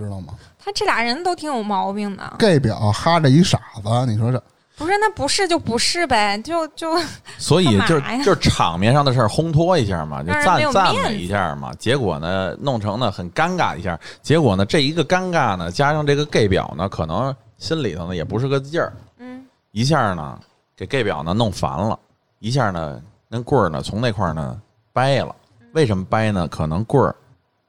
[0.04, 2.34] 知道吗他这俩人都挺有毛病的。
[2.38, 4.42] ？gay 表哈着一傻子，你说这
[4.78, 6.98] 不是，那不是就不是呗，就就
[7.38, 11.74] 所以就就场面上的事儿烘托一下嘛，就赞赞美一下嘛。
[11.74, 14.00] 结果呢，弄成呢很尴尬一下。
[14.22, 20.40] 结果呢，这一个尴尬呢，加上这个 gay 表呢，可能心里头呢也不是个劲儿，嗯，一下呢
[20.78, 22.00] 给 gay 表呢弄烦了，
[22.40, 24.62] 一下呢那棍儿呢从那块儿呢
[24.94, 25.36] 掰了。
[25.74, 26.48] 为什么掰呢？
[26.48, 27.14] 可能棍儿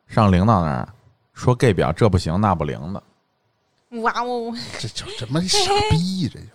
[0.07, 0.89] 上领导那儿
[1.41, 3.03] 说 gay 表这不行那不灵的。
[4.03, 5.59] 哇哦，这就这么傻
[5.91, 6.47] 逼， 这就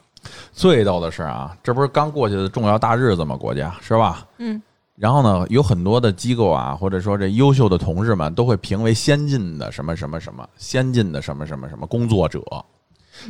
[0.53, 3.35] 最逗的是啊，这不是刚过去的重要大日子吗？
[3.35, 4.27] 国家是吧？
[4.37, 4.61] 嗯。
[4.95, 12.41] 然后呢，有很多的机构啊，或者说这优秀的同志们，都会评为先进的什么什么什么，先进的什么什么什么工作者。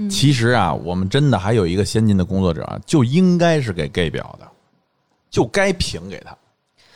[0.08, 4.48] 其实啊，我们真的还有一个先进的工作者啊，就应该是给 gay 表的，
[5.32, 6.38] 就该评给他。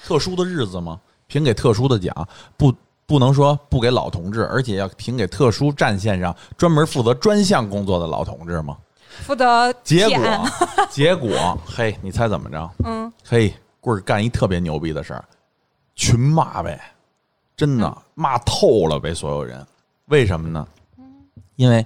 [0.03, 0.99] 特殊的日子吗？
[1.25, 2.71] 评给特殊的奖，不
[3.09, 8.77] 不能说不给老同志，而且要评给特殊战线上专门负责专项工作的老同志吗？
[9.25, 10.49] 负责结果，
[10.91, 12.69] 结果，嘿，你猜怎么着？
[12.85, 15.25] 嗯，嘿，棍儿干一特别牛逼的事儿，
[15.95, 16.79] 群骂呗，
[17.57, 19.65] 真的骂透了呗，所有人。
[20.05, 20.67] 为什么呢？
[21.55, 21.83] 因为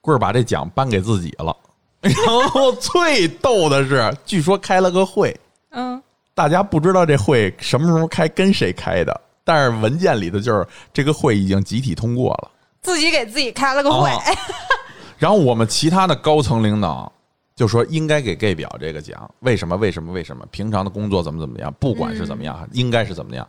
[0.00, 1.56] 棍儿把这奖颁给自己了。
[2.02, 5.34] 然后最逗的是，据说开了个会，
[5.70, 6.02] 嗯，
[6.34, 12.50] 大家不知道这会什么时候开，跟谁开的，但是文件里的就是这个会已经集体通过了。
[12.82, 14.20] 自己给自己开了个会，哦
[15.16, 17.10] 然后我们其他的高层领导
[17.56, 19.76] 就说应该给 gay 表这个奖，为什么？
[19.76, 20.12] 为什么？
[20.12, 20.44] 为什么？
[20.50, 21.72] 平常的工作怎么怎么样？
[21.78, 23.46] 不管是怎么样，应该是怎么样。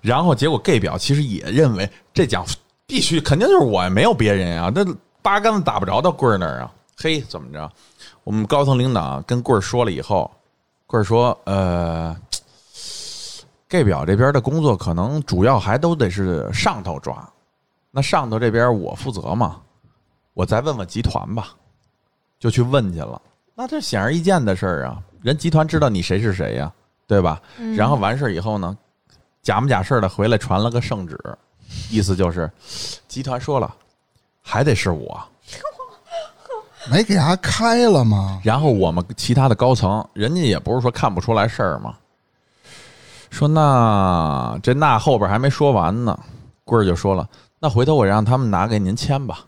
[0.00, 2.44] 然后结果 gay 表其实也认为这奖
[2.86, 4.84] 必须肯定就是我呀，没有别人啊，那
[5.20, 6.72] 八竿子打不着到棍儿那儿啊。
[6.96, 7.70] 嘿，怎么着？
[8.22, 10.30] 我们高层领导跟棍儿说了以后，
[10.86, 12.16] 棍儿说：“呃
[13.74, 17.28] ，gay 表这边的工作可能主要还都得是上头抓，
[17.90, 19.60] 那上头这边我负责嘛。”
[20.32, 21.48] 我再问问集团吧，
[22.38, 23.20] 就去问去了。
[23.54, 26.72] 那这显而易见的事儿啊，人集团知道你谁是谁呀、
[27.06, 27.40] 对吧？
[27.76, 28.76] 然后完事儿以后呢，
[29.42, 31.18] 假模假式的回来传了个圣旨，
[31.90, 32.50] 意思就是
[33.08, 33.74] 集团说了，
[34.40, 35.20] 还得是我。
[36.90, 38.40] 没给他开了吗？
[38.44, 41.96] 然后我们其他的高层，人家也不是说看不出来事儿嘛，
[43.34, 46.16] 说那这那后边还没说完呢，
[46.64, 49.40] 棍儿就说了，那回头我让他们拿给您签吧，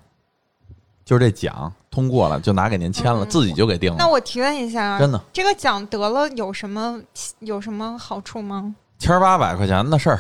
[1.04, 4.08] 就是这奖通过了就拿给您签了，嗯自己就给定了那。
[4.08, 7.00] 我提问一下，啊真的，这个奖得了有什么
[7.38, 8.74] 有什么好处吗？
[8.98, 10.18] 千八百块钱的事儿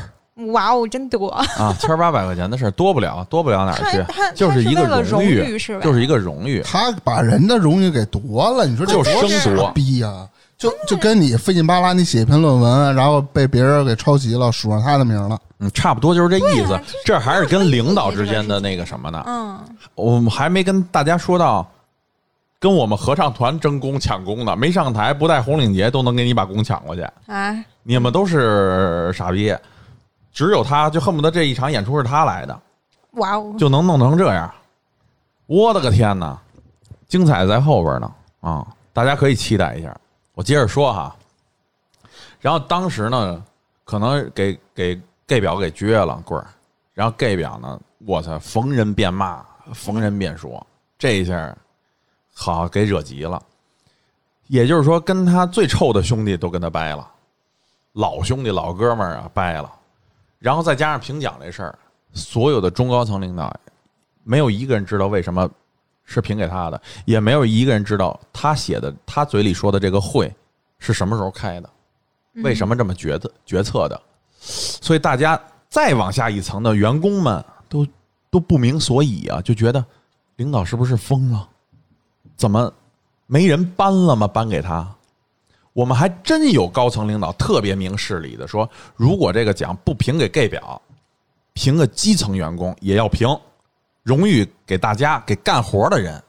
[0.52, 1.28] 哇哦，真多！
[1.30, 4.04] 啊，千八百块钱的事儿多不了，多不了哪儿去，
[4.36, 5.80] 就是一个荣誉，誉是吧？
[5.82, 6.62] 就是一个荣誉。
[6.62, 15.38] 他把人的荣誉给夺了，你说这就是多傻逼呀、就就跟你费劲巴拉，你写一篇论文，然后被别人给抄袭了，署上他的名了。
[15.58, 16.72] 嗯，差不多就是这意思。
[16.72, 19.22] 啊就是这还是跟领导之间的那个什么呢？
[19.26, 19.58] 嗯，
[19.94, 21.66] 我们还没跟大家说到，
[22.58, 27.06] 跟我们合唱团争功抢功呢，没上台不戴红领结都能给你把功抢过去。
[27.26, 29.54] 哎，你们都是傻逼，
[30.32, 32.58] 只有他就恨不得这一场演出是他来的，
[33.12, 34.50] 哇哦，就能弄成这样。
[35.46, 36.38] 我的个天哪，
[37.08, 38.66] 精彩在后边呢啊！
[38.92, 39.94] 大家可以期待一下。
[40.36, 41.16] 我接着说哈，
[42.42, 43.42] 然后当时呢，
[43.84, 46.46] 可能给给 gay 表给撅了棍儿，
[46.92, 50.64] 然后 gay 表呢，我操，逢人便骂，逢人便说，
[50.98, 51.56] 这一下
[52.34, 53.42] 好给惹急了。
[54.48, 57.10] 也就是说，跟他最臭的兄弟都跟他掰了，
[57.92, 59.72] 老兄弟老哥们儿啊掰了，
[60.38, 61.78] 然后再加上评奖这事儿，
[62.12, 63.50] 所有的中高层领导
[64.22, 65.50] 没有一个人知道为什么
[66.06, 70.32] 是评给他的，也没有一个人知道他写的他嘴里说的这个会
[70.78, 71.68] 是什么时候开的，
[72.36, 74.00] 为什么这么决策决策的，
[74.40, 75.38] 所以大家
[75.68, 77.86] 再往下一层的员工们都
[78.30, 79.84] 都不明所以啊，就觉得
[80.36, 81.48] 领导是不是疯了？
[82.36, 82.72] 怎么
[83.26, 84.26] 没人搬了吗？
[84.26, 84.88] 搬给他？
[85.72, 90.80] 我们还真有高层领导特别明事理的说，如果这个奖不评给 gay 表，
[91.52, 93.28] 评个基层员工也要评，
[94.06, 96.22] 荣誉给大家给干活的人，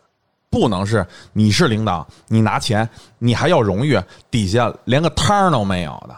[0.50, 6.16] 不能是你是领导，你拿钱，你还要荣誉，底下连个摊儿都没有的。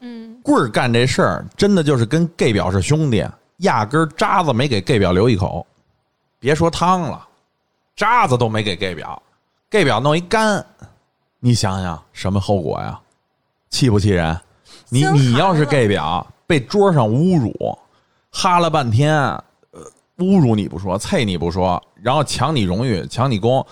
[0.00, 3.24] 嗯，棍儿干这事儿，真的就是跟 gay 表是兄弟，
[3.58, 5.64] 压根儿渣子没给 gay 表留一口，
[6.40, 7.24] 别说汤了，
[7.94, 9.22] 渣子都没给 gay 表
[9.70, 10.66] ，gay 表弄一干，
[11.38, 12.98] 你想想什么后果呀？
[13.70, 14.36] 气不气人？
[14.88, 17.78] 你你要是 gay 表被桌上侮辱，
[18.32, 19.44] 哈了半天，呃，
[20.18, 23.64] 侮辱你不说，啐你不说，然后抢你荣誉，抢你功，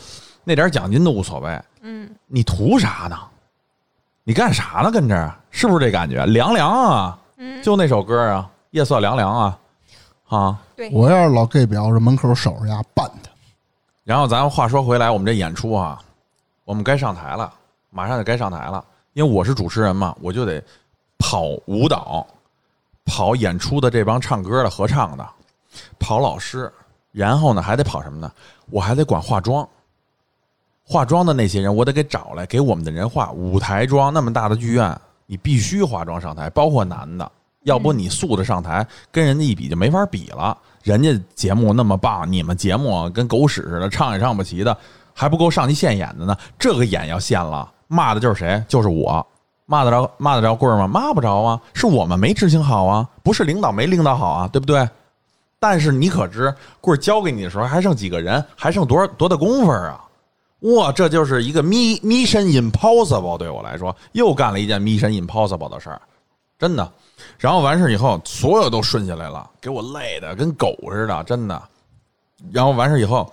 [0.45, 3.19] 那点奖金都无所谓，嗯，你图啥呢？
[4.25, 4.91] 你干啥呢？
[4.91, 6.25] 跟这儿是不是这感觉？
[6.27, 7.19] 凉凉啊！
[7.37, 9.59] 嗯就那首歌啊，夜色凉凉啊，
[10.29, 10.59] 啊。
[10.75, 13.31] 对，我要是老 gay 表，这门口守着呀，办他。
[14.05, 16.01] 然后咱话说回来，我们这演出啊，
[16.65, 17.53] 我们该上台了，
[17.91, 18.85] 马上就该上台了。
[19.15, 20.63] 因为我是主持人嘛，我就得
[21.19, 22.27] 跑舞蹈，
[23.05, 25.27] 跑演出的这帮唱歌的、合唱的，
[25.99, 26.73] 跑老师，
[27.13, 28.31] 然后呢还得跑什么呢？
[28.71, 29.67] 我还得管化妆。
[30.89, 33.33] 化妆的那些人，我得给找来，给我们的人化。
[33.33, 37.29] 舞台妆那么大的剧院，你必须化妆上台，包括男的，
[37.65, 40.57] 要不你素的上台跟人家一比就没法比了。
[40.85, 44.77] 人家节目那么棒，你们节目跟狗屎似的，唱也唱不齐的，
[45.13, 46.37] 还不够上去现演的呢。
[46.57, 48.63] 这个演要现了，骂的就是谁？
[48.69, 49.27] 就是我。
[49.69, 50.87] 骂得着骂得着棍儿吗？
[50.87, 54.89] 骂不着啊，是我们没执行好啊，不是领导没领导好啊，对不对？
[55.59, 60.03] 但是你可知棍儿交给你的时候还剩几个人，还剩多少多大功夫啊？
[60.61, 66.01] 哇，这就是一个 mi mission impossible，对我来说又干了一件咪神 Impossible 的事儿，
[66.59, 66.91] 真的。
[67.39, 71.63] 然后完事以后，所有都顺下来了，给我累的跟狗似的，真的。
[72.53, 73.31] 然后完事以后，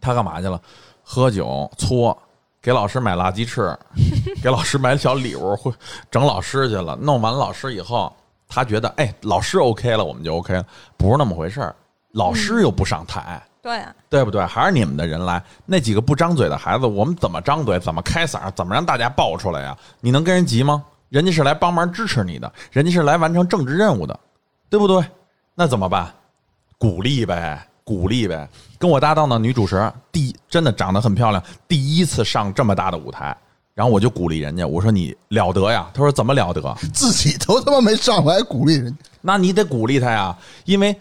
[0.00, 0.60] 他干嘛去了？
[1.02, 2.16] 喝酒搓。
[2.62, 3.72] 给老师买垃圾翅，
[4.42, 5.72] 给老师买小礼物，会
[6.10, 6.98] 整老师去了。
[7.00, 8.12] 弄完老师以后，
[8.48, 10.64] 他觉得哎，老师 OK 了，我们就 OK 了，
[10.96, 11.74] 不是那么回事儿。
[12.12, 14.44] 老师又不上台，对对不对？
[14.46, 17.78] 还是你们的人来，那几个不张嘴的孩子，我们怎么张嘴？
[17.78, 18.50] 怎么开嗓？
[18.52, 19.76] 怎么让大家爆出来呀？
[20.00, 20.84] 你能跟人急吗？
[21.08, 24.18] 人家是来帮忙支持你的，人家是来完成政治任务的，
[24.70, 25.04] 对不对？
[25.54, 26.12] 那怎么办？
[26.78, 27.66] 鼓励呗。
[27.84, 28.48] 鼓励呗，
[28.80, 33.36] 跟我搭档的女主持，第真的长得很漂亮，第一次上这么大的舞台，
[33.76, 36.76] 然后我就鼓励人家，我说你了得呀，他说怎么了得？
[36.94, 40.34] 自己都他妈没上来鼓励人家，那你得鼓励他呀，
[40.64, 40.98] 因为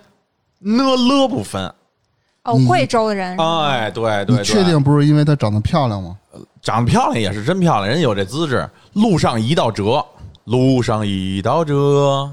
[0.60, 1.74] 呢了不分。
[2.44, 6.18] 哦，贵州的人，哎，对对，你确定不是因为她长得漂亮吗？
[6.62, 8.70] 长得漂亮也是真漂亮，人家有这资质。
[8.92, 10.06] 路上一道辙，
[10.44, 12.30] 路上一道辙，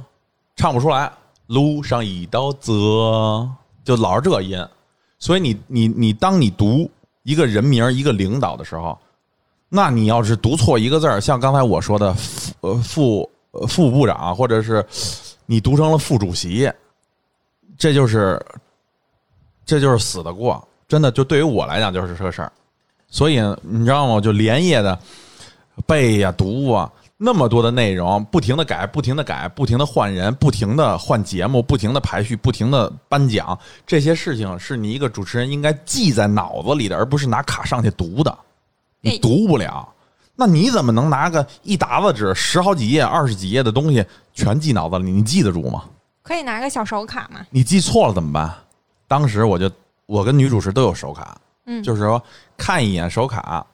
[0.56, 1.08] 唱不出来。
[1.46, 3.48] 路上一道辙。
[3.84, 4.62] 就老是这音，
[5.18, 6.90] 所以你你你，当你读
[7.22, 8.98] 一个人名一个领导的时候，
[9.74, 13.30] 那你要是读错一个字儿，像刚才我说的副呃副
[13.66, 14.84] 副部长，或者是
[15.46, 16.70] 你读成了副主席，
[17.78, 18.38] 这就是
[19.64, 22.52] 这就是死的过，真的就对于我来讲就是这个事儿，
[23.08, 24.20] 所以你知道吗？
[24.20, 24.98] 就连夜的
[25.86, 26.92] 背呀读啊。
[27.16, 38.38] 那么多的内容，不停的改，不停的改，不停的换人，不停的换节目，不停的排序，不停的颁奖，这些事情是你一个主持人应该记在脑子里的，而不是拿卡上去读的。
[39.02, 39.86] 你读不了，
[40.34, 45.10] 那你怎么能拿个一沓子纸，十好几页、二十几页的东西全记脑子里？
[45.10, 45.84] 你记得住吗？
[46.22, 47.44] 可以拿个小手卡吗？
[47.50, 48.54] 你记错了怎么办？
[49.06, 49.70] 当时我就，
[50.06, 51.36] 我跟女主持都有手卡，
[51.66, 52.22] 嗯，就是说
[52.56, 53.66] 看一眼手卡。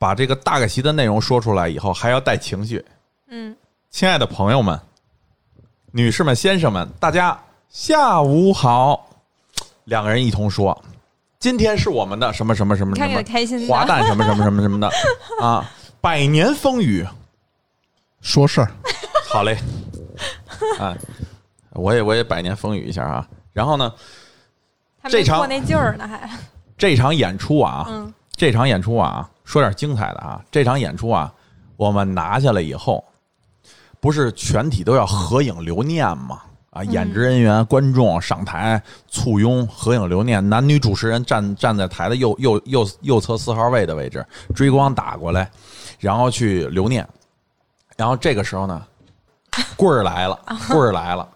[0.00, 2.84] 把这个大概齐的内容说出来以后，还要带情绪。
[3.30, 3.56] 嗯，
[3.90, 4.78] 亲爱的朋友们、
[5.90, 7.36] 女士们、先生们，大家
[7.68, 9.08] 下午好。
[9.86, 10.80] 两个人一同说
[11.38, 14.90] ：“今天是我们的什么什么什么什么开心华诞什么什么什么什么的
[15.40, 15.64] 啊，
[16.00, 17.06] 百年风雨。”
[18.20, 18.70] 说事儿，
[19.30, 19.56] 好嘞。
[20.80, 20.96] 啊，
[21.74, 23.28] 我也我也百年风雨一下啊。
[23.52, 23.92] 然后呢，
[25.08, 26.28] 这场那劲儿呢还
[26.76, 29.28] 这场演出啊，嗯，这场演出啊。
[29.44, 30.44] 说点精彩的啊！
[30.50, 31.32] 这场演出啊，
[31.76, 33.02] 我们拿下来以后，
[33.98, 36.42] 不是全体都要合影留念吗？
[36.78, 45.50] 啊，演职人员、观众上台簇拥合影留念，男女主持人站站在台的右右右右侧四号位的位置，追光打过来，
[45.98, 47.04] 然后去留念。
[47.96, 48.80] 然后这个时候呢，
[49.76, 50.38] 棍儿来了，
[50.68, 51.28] 棍儿来了，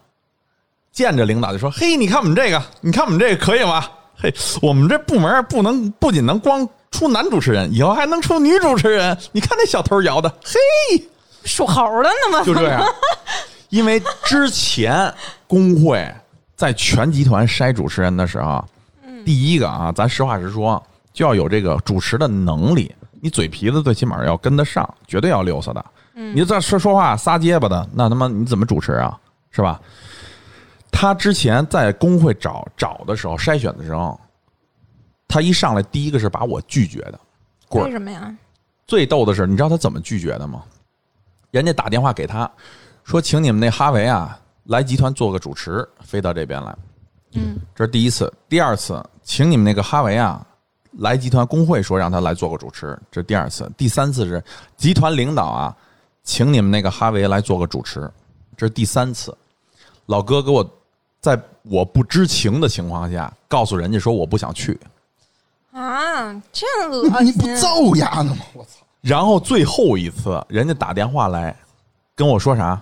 [0.93, 3.85] 见着领导就说：“嘿，你看我们这个，你看我们这个可以吗？
[4.15, 9.17] 嘿，我们这部门不能不仅能光。”出男主持人，以后还能出女主持人。
[9.31, 11.09] 你看那小偷摇的，嘿，
[11.43, 12.43] 属猴的呢吗？
[12.45, 12.85] 就这样，
[13.73, 15.11] 因为之前
[15.47, 16.07] 工会
[16.55, 18.63] 在全集团筛主持人的时候，
[19.25, 20.81] 第一个啊，咱实话实说，
[21.11, 22.93] 就要有这个主持的能力。
[23.19, 25.83] 你嘴皮子最起码要跟得上，绝对要溜索的。
[26.13, 29.19] 你这说说话撒结巴的，那他妈你怎么主持啊？
[29.49, 29.81] 是吧？
[30.91, 34.19] 他之前在工会找找的时候，筛选的时候。
[35.27, 37.19] 他一上来，第一个是把我拒绝的，
[37.71, 38.31] 为什么呀？
[38.85, 40.61] 最逗的是，你知道他怎么拒绝的吗？
[41.49, 42.49] 人家打电话给他，
[43.03, 46.75] 说请你们那哈维啊来集团做个主持，飞到这边来。
[47.33, 50.45] 嗯，这是第一次，第二次，请你们那个哈维啊
[50.99, 54.43] 来集团工会说让他来做个主持，这是第二次，第三次是
[54.77, 55.75] 集团领导啊
[56.23, 58.09] 请你们那个哈维来做个主持，
[58.55, 59.35] 这是第三次。
[60.05, 60.67] 老哥给我
[61.19, 64.79] 在我不知情的情况下告诉人家说我不想去。
[65.71, 67.25] 啊，这样恶心！
[67.25, 68.45] 你不揍丫呢吗？
[68.53, 68.85] 我操！
[69.01, 71.57] 然后最后一次，人家打电话来
[72.15, 72.79] 跟我说啥？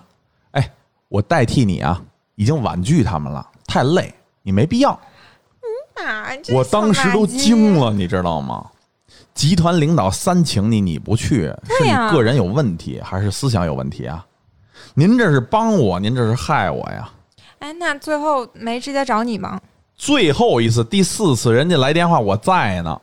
[1.12, 2.02] 哎，我代替你啊，
[2.36, 4.98] 已经婉拒他们了，太累，你没必要。
[5.96, 8.66] 嗯啊，我当时都惊了，你知道吗？
[9.34, 14.24] 集团领导三请你，你不去，是你个人有问题，还是思想有问题啊？
[14.94, 17.10] 您这是帮我，您这是害我呀？
[17.60, 19.60] 哎，那最后没直接找你吗？
[19.94, 23.00] 最后一次，第四次，人家来电话，我在呢，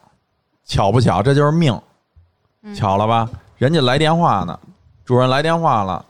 [0.66, 1.22] 巧不巧？
[1.22, 1.80] 这就是命，
[2.76, 3.30] 巧了吧？
[3.58, 4.60] 人家来电话呢，
[5.06, 6.04] 主任来电话了，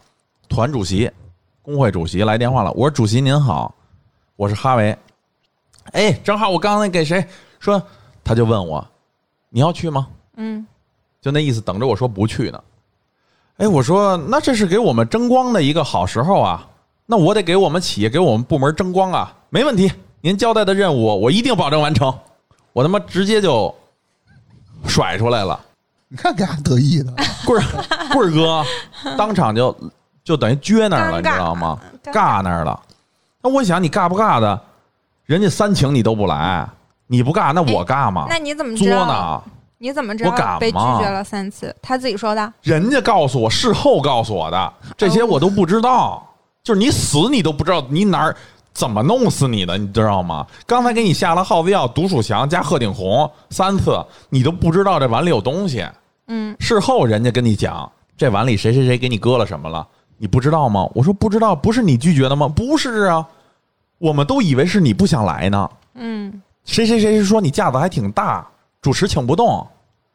[0.47, 1.09] 团主席、
[1.69, 3.75] 工会主席来电话了，我说主席您好，
[4.35, 4.97] 我是哈维。
[5.91, 7.23] 哎，正好我刚才给谁
[7.59, 7.79] 说，
[8.23, 8.83] 他就问我
[9.49, 10.07] 你要去吗？
[10.37, 10.65] 嗯，
[11.21, 12.59] 就那意思，等着我说不去呢。
[13.57, 16.67] 哎，我说那这是给我们争光的一个好时候啊，
[17.05, 19.91] 那我得给我们企业、给我们部门争光啊，没问题，
[20.21, 22.11] 您交代的任务我一定保证完成。
[22.73, 23.71] 我他妈直接就
[24.87, 25.63] 甩出来了，
[26.07, 27.13] 你看给俺得意的，
[27.45, 28.65] 棍儿棍儿哥
[29.15, 29.75] 当场就
[30.29, 31.79] 就等于撅那儿了，你知道吗？
[32.03, 32.79] 尬那儿了。
[33.41, 34.61] 那我想你尬不尬的，
[35.25, 36.69] 人家三请你都不来，
[37.07, 38.27] 你不尬那我尬吗？
[38.29, 38.87] 那你怎么作？
[38.87, 39.41] 呢？
[39.79, 41.75] 你怎么知我敢道被拒绝了三次？
[41.81, 42.53] 他自己说的。
[42.61, 46.23] 人家告诉我，事后告诉我的，这些我都不知道。
[46.63, 48.35] 就是你死你都不知道你哪儿
[48.71, 50.45] 怎么弄死你的，你知道吗？
[50.67, 53.99] 刚才给你下了耗子药，毒鼠强加鹤顶红三次，
[54.29, 55.83] 你都不知道这碗里有东西。
[56.27, 59.87] 嗯，事后人家跟你讲，这碗里谁谁谁给你搁了什么了，
[60.19, 60.87] 你不知道吗？
[60.93, 62.47] 我说不知道，不是你拒绝的吗？
[62.47, 63.25] 不是啊，
[63.97, 65.69] 我们都以为是你不想来呢。
[65.95, 68.47] 嗯，谁谁谁说你架子还挺大，
[68.81, 69.65] 主持请不动。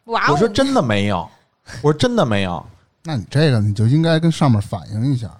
[0.04, 0.32] 哇哦！
[0.32, 1.28] 我说真的没有，
[1.82, 2.64] 我说真的没有。
[3.02, 5.30] 那你这个你就应该跟上面反映一下。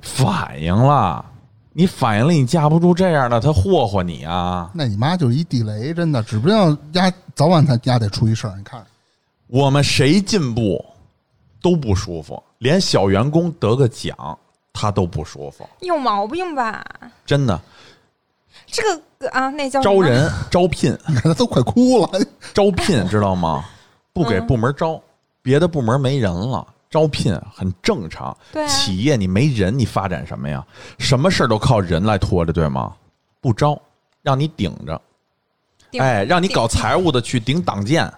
[0.00, 1.24] 反映了，
[1.72, 4.70] 你反映了，你架不住这样的，他霍霍你啊！
[4.74, 8.54] 那你妈就是一地雷，真的，指不定丫早晚他丫得出一事儿。
[8.56, 8.84] 你看，
[9.46, 10.84] 我们谁进步
[11.62, 14.16] 都不舒服，连小员工得个奖
[14.72, 16.82] 他都不舒服，有毛病吧？
[17.26, 17.60] 真的。
[18.66, 18.82] 这
[19.18, 22.08] 个啊，那叫招人 招聘你看他都快哭了。
[22.54, 23.62] 招聘知道吗？
[24.14, 24.98] 不给嗯部门招，
[25.42, 26.66] 别的部门没人了。
[26.88, 30.64] 招聘很正常，对啊企业你没人，你发展什么呀？
[30.98, 32.94] 什么事儿都靠人来拖着，对吗？
[33.42, 33.78] 不招，
[34.22, 34.98] 让你顶着，
[35.90, 38.10] 顶哎，让你搞财务的去顶党建，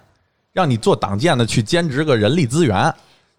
[0.53, 2.93] 让你做党建的去兼职个人力资源，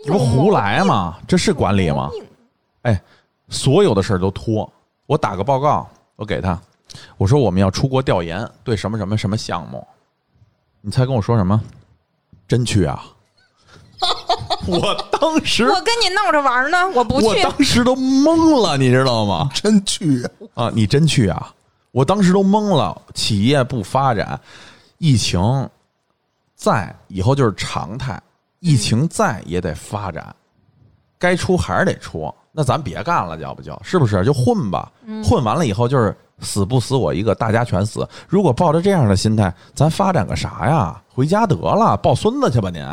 [0.05, 1.18] 这不胡来吗？
[1.26, 2.11] 这是管理吗？
[2.82, 3.01] 哎，
[3.49, 4.70] 所有的事儿都拖。
[5.07, 6.59] 我打个报告，我给他，
[7.16, 9.86] 我说我们要出国调研，对什么什么什么项目，
[10.80, 11.61] 你猜跟我说什么？
[12.46, 13.05] 真去啊！
[14.66, 17.42] 我当时我跟你闹着玩呢，我不我去。
[17.42, 19.51] 当时都懵了，你知道吗？
[19.53, 20.24] 真去，
[20.55, 21.53] 啊，你真去啊！
[21.90, 23.03] 我当时都懵了。
[23.12, 24.40] 企业不发展，
[24.99, 25.68] 疫情
[26.55, 28.22] 在以后就是常态，
[28.61, 30.34] 疫情在也得发展，
[31.18, 32.32] 该出还是得出。
[32.50, 34.24] 那咱别干了，要不就是不是？
[34.24, 34.90] 就混吧，
[35.24, 38.09] 混完了以后就是死不死我一个，大家全死。
[38.26, 41.00] 如果抱着这样的心态，咱发展个啥呀？
[41.09, 42.84] 回家得了，抱孙子去吧您。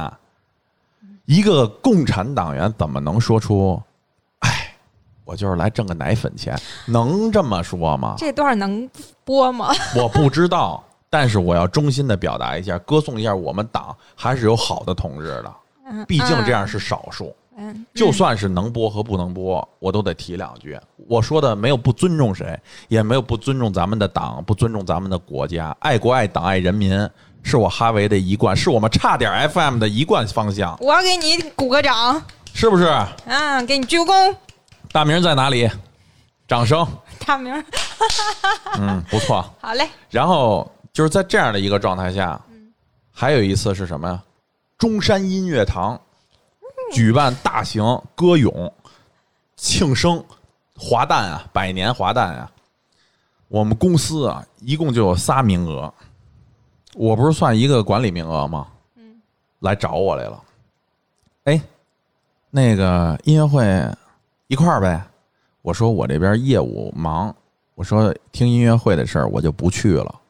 [1.25, 3.81] 一个共产党员怎么能说出
[4.45, 4.75] “哎，
[5.23, 6.55] 我就是来挣个奶粉钱”？
[6.85, 8.13] 能这么说吗？
[8.19, 8.87] 这段能
[9.23, 9.73] 播吗？
[9.97, 15.53] 我不知道，但是我要衷心的表达一下，歌颂一下我们党还是有好的同志的，
[15.89, 17.35] 嗯毕竟这样是少数。
[17.57, 20.77] 嗯，就算是能播和不能播，我都得提两句。
[21.07, 27.09] 我说的没有不尊重谁，也没有不尊重咱们的党，不尊重咱们的国家，爱国爱党爱人民
[27.43, 32.21] 是我哈维的一贯，是我们差点 FM 的一贯方向，我要给你鼓个掌
[32.53, 32.93] 是不是？
[33.25, 34.35] 嗯，给你鞠个躬。
[34.91, 35.69] 大明在哪里？
[36.47, 36.85] 掌声，
[37.25, 37.63] 大明儿，
[38.77, 39.49] 嗯，不错。
[39.61, 42.41] 好嘞，然后就是在这样的一个状态下，
[43.11, 44.23] 还有一次是什么呀？
[44.77, 45.99] 中山音乐堂
[46.93, 47.83] 举办大型
[48.15, 48.73] 歌咏
[49.57, 50.23] 庆生
[50.73, 52.49] 华诞啊，百年华诞啊。
[53.49, 55.93] 我们公司啊，一共就有仨名额，
[56.93, 58.65] 我不是算一个管理名额吗？
[59.59, 60.41] 来找我来了。
[61.43, 61.61] 哎，
[62.49, 63.65] 那个音乐会
[64.47, 65.05] 一块儿呗。
[65.61, 67.35] 我说我这边业务忙，
[67.73, 70.21] 我说听音乐会的事儿我就不去了。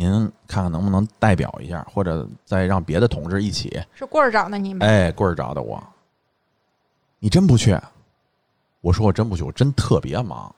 [0.00, 0.10] 您
[0.48, 3.78] 看看能不能代表一下，或者再让别的同志一起。
[3.94, 4.86] 是棍儿找的你吗？
[4.86, 5.78] 哎，棍儿找的我，
[7.18, 7.78] 你真不去？
[8.80, 10.50] 我说我真不去，我真特别忙。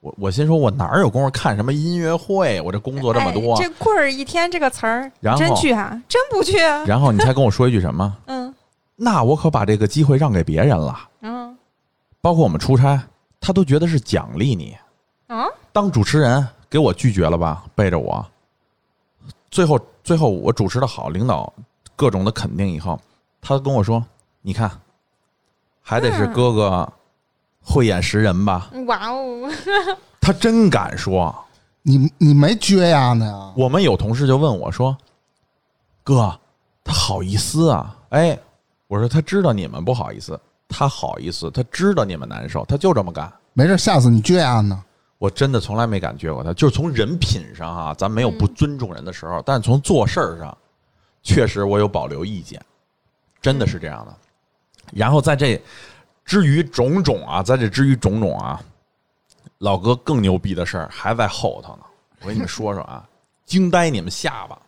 [0.00, 2.60] 我我心说，我哪儿有功夫看什么音乐会？
[2.60, 3.54] 我这工作这么多。
[3.54, 6.02] 哎、这棍儿一天这个词儿，然后真去啊？
[6.06, 6.84] 真不去啊？
[6.84, 8.14] 然后你才跟我说一句什么？
[8.26, 8.54] 嗯
[8.96, 11.08] 那我可把这个机会让给别人了。
[11.22, 11.56] 嗯
[12.20, 13.02] 包括我们出差，
[13.40, 14.76] 他都觉得是奖励你。
[15.26, 18.22] 啊，当主持人给我拒绝了吧，背着我。
[19.50, 21.52] 最后，最后我主持的好，领导
[21.96, 22.98] 各种的肯定以后，
[23.40, 24.04] 他跟我说
[24.42, 24.70] ：“你看，
[25.82, 26.92] 还得是哥哥
[27.60, 29.50] 慧眼识人吧？”哇哦，
[30.20, 31.34] 他真敢说。
[31.82, 33.52] 你你没撅呀呢呀？
[33.56, 34.96] 我们有同事就问我说
[36.04, 36.38] ：“哥，
[36.84, 38.38] 他好意思啊？”哎，
[38.86, 40.38] 我说他知道你们不好意思，
[40.68, 43.32] 他好意思，他知道你们难受，他就这么干。
[43.54, 44.84] 没事，下次你撅呀呢。
[45.20, 50.56] 我真的从来没感觉过他，就是从人品上啊，咱没有不尊重人的时候，但是从做事儿上，
[51.22, 52.58] 确实我有保留意见，
[53.42, 54.16] 真的是这样的。
[54.94, 55.60] 然后在这
[56.24, 58.58] 之于种种啊，在这之于种种啊，
[59.58, 61.82] 老哥更牛逼的事儿还在后头呢，
[62.22, 63.06] 我跟你们说说啊，
[63.44, 64.58] 惊呆你们下巴。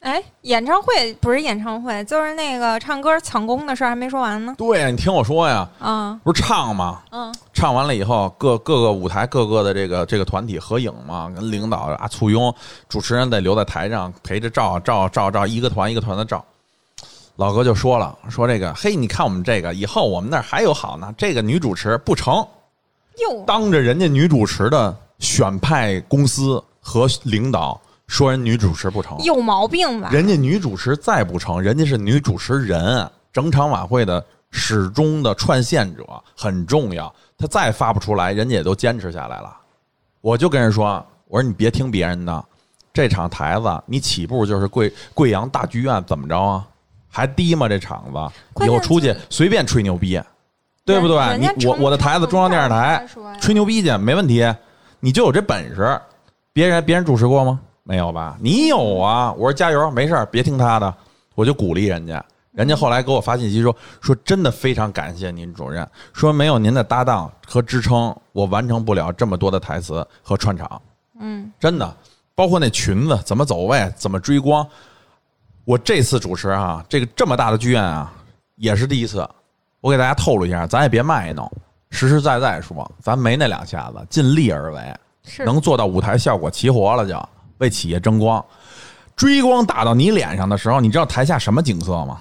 [0.00, 4.54] 哎，演唱会不是演唱会，就是那个唱歌抢功的事儿还没说完呢。
[4.56, 7.02] 对呀，你听我说呀，啊，不是唱吗？
[7.10, 12.52] 嗯，唱完了以后，各各个舞台各个的这个这个团体合影嘛，跟领导啊簇拥，
[12.88, 16.42] 主持人得留在台上陪着照照照照，一个团一个团的照。
[17.36, 21.12] 老哥就说了，说这个，嘿，你看我们这个，以后我们那儿还有好呢。
[21.18, 22.36] 这个女主持不成，
[23.18, 27.78] 哟，当着人家女主持的选派公司和领导
[28.10, 30.10] 说人女主持不成，有毛病吧？
[30.10, 36.04] 人家女主持再不成，人家是女主持人，整场晚会的始终的串线者
[36.36, 37.10] 很重要。
[37.38, 39.56] 她再发不出来，人家也都坚持下来了。
[40.20, 42.44] 我就跟人说，我说你别听别人的，
[42.92, 46.66] 这场台子你起步就是贵贵阳大剧院，怎么着啊？
[47.08, 47.68] 还低吗？
[47.68, 50.20] 这场子以后出去随便吹牛逼，
[50.84, 51.38] 对不对？
[51.38, 53.06] 你我我的台子中央电视台
[53.40, 54.44] 吹牛逼去没问题，
[54.98, 55.96] 你就有这本事。
[56.52, 57.60] 别人别人主持过吗？
[57.82, 58.36] 没有吧？
[58.40, 59.32] 你有啊！
[59.32, 60.94] 我说加油，没事儿，别听他的，
[61.34, 62.24] 我就鼓励人家。
[62.52, 70.80] 人家后来给我发信息说说真的非常感谢您主任，说没有您的搭档和支撑，我完成不了这么多的台词和串场。
[71.20, 71.96] 嗯，真的，
[72.34, 74.66] 包括那裙子怎么走位，怎么追光。
[75.64, 78.12] 我这次主持啊，这个这么大的剧院啊，
[78.56, 79.26] 也是第一次。
[79.80, 81.50] 我给大家透露一下，咱也别卖弄，
[81.90, 87.28] 实实在在说，咱没那两下子，尽力而为，是能做到舞台效果齐活了就，
[87.60, 88.44] 为企业争光。
[89.16, 92.18] 追光打到你脸上的时候，你知道台下什么景色吗？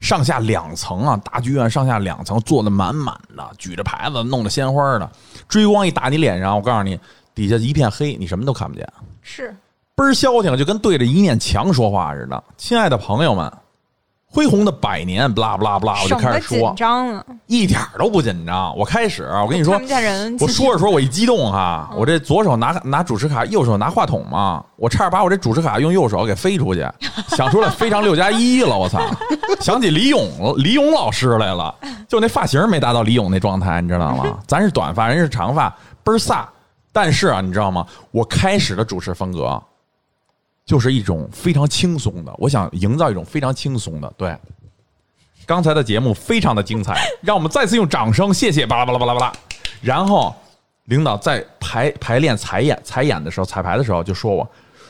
[0.00, 5.10] 上下两层啊，大剧院上下两层坐的满满的，举着牌子，弄着鲜花的。
[5.48, 6.98] 追光一打你脸上，我告诉你，
[7.34, 8.86] 底下一片黑，你什么都看不见。
[9.22, 9.56] 是，
[9.94, 12.44] 倍儿消停，就跟对着一面墙说话似的。
[12.56, 13.50] 亲爱的朋友们，
[14.34, 17.22] 恢宏的百年，不拉不拉不拉，我就开始说紧，张了。
[17.46, 18.74] 一点儿都不紧张。
[18.78, 19.74] 我开始，我跟你说
[20.40, 26.88] 我说着说，我一激动哈，我这左手拿拿主持卡，右手拿话筒嘛，我差点把我这主持卡用右手给飞出去，
[27.36, 29.02] 想出来非常六加一了，我操！
[29.60, 31.74] 想起李勇了，李勇老师来了，
[32.08, 34.38] 就那发型没达到李勇那状态，你知道吗？
[34.46, 35.68] 咱是短发，人是长发，
[36.02, 36.42] 倍儿飒。
[36.90, 37.86] 但是啊，你知道吗？
[38.10, 39.62] 我开始的主持风格
[40.64, 44.12] 就是一种非常轻松的，我想营造一种非常轻松的。
[44.16, 44.36] 对，
[45.44, 49.32] 刚才的节目非常的精彩， 让我们再次用掌声谢谢巴拉巴拉巴拉巴拉。
[49.80, 50.34] 然后
[50.84, 54.48] 领导在排排练彩演彩演的时候，彩排的时候就说我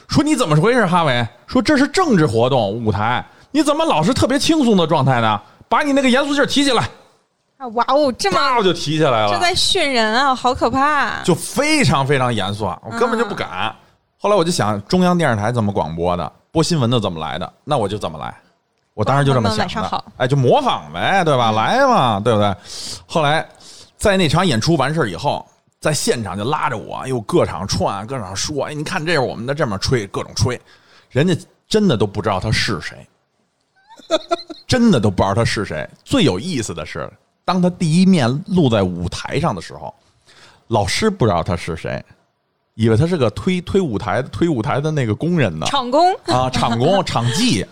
[0.08, 1.26] 说你怎么回事，哈维？
[1.46, 5.40] 说这是政治活动舞台，你怎么老是特别轻松的状态呢？
[5.68, 6.86] 把你那个严肃劲儿提起来，
[7.56, 9.30] 啊哇哦，这么叭我就提起来了。
[9.32, 11.22] 这在训人啊，好可怕！
[11.22, 13.74] 就非常非常严肃，啊，我根本就不敢。
[14.22, 18.32] 后来我就想，中央电视台怎么广播的，播新闻的怎么来的，那我就怎么来。
[18.94, 21.50] 我当时就这么想的哎，就模仿呗，对吧？
[21.50, 22.54] 来嘛，对不对？
[23.04, 23.44] 后来
[23.96, 25.44] 在那场演出完事儿以后，
[25.80, 30.60] 在现场就拉着我，哎呦，各场串，各场说，哎，你看这是我们的，这么吹，各种吹，
[31.10, 33.04] 人家真的都不知道他是谁，
[34.68, 35.84] 真的都不知道他是谁。
[36.04, 37.12] 最有意思的是，
[37.44, 39.92] 当他第一面露在舞台上的时候，
[40.68, 42.00] 老师不知道他是谁，
[42.74, 45.66] 以为他是个推推舞台推舞台的那个工人呢。
[45.66, 47.64] 场工啊，场工场记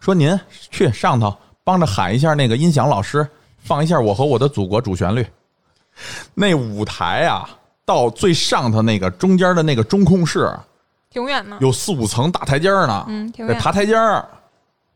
[0.00, 0.38] 说您
[0.70, 3.26] 去上头帮着喊一下那个音响老师，
[3.58, 5.26] 放一下《我和我的祖国》主旋律。
[6.34, 7.48] 那舞台啊，
[7.84, 10.52] 到最上头那个中间的那个中控室，
[11.08, 14.26] 挺远呢，有四五层大台阶呢，嗯挺远得爬台阶儿。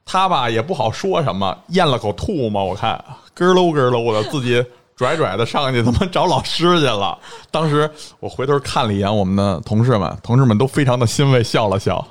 [0.04, 3.02] 他吧也不好说什么，咽了口吐沫，我看
[3.34, 4.64] 咯喽咯喽的，自己
[4.98, 7.16] 拽拽的上去，他妈找老师去了。
[7.52, 7.88] 当时
[8.18, 12.04] 我回头看了一眼我们的同事们，同事们都非常的欣慰，笑了笑。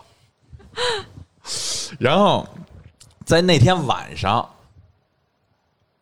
[2.00, 2.48] 然后
[3.26, 4.48] 在那天晚上，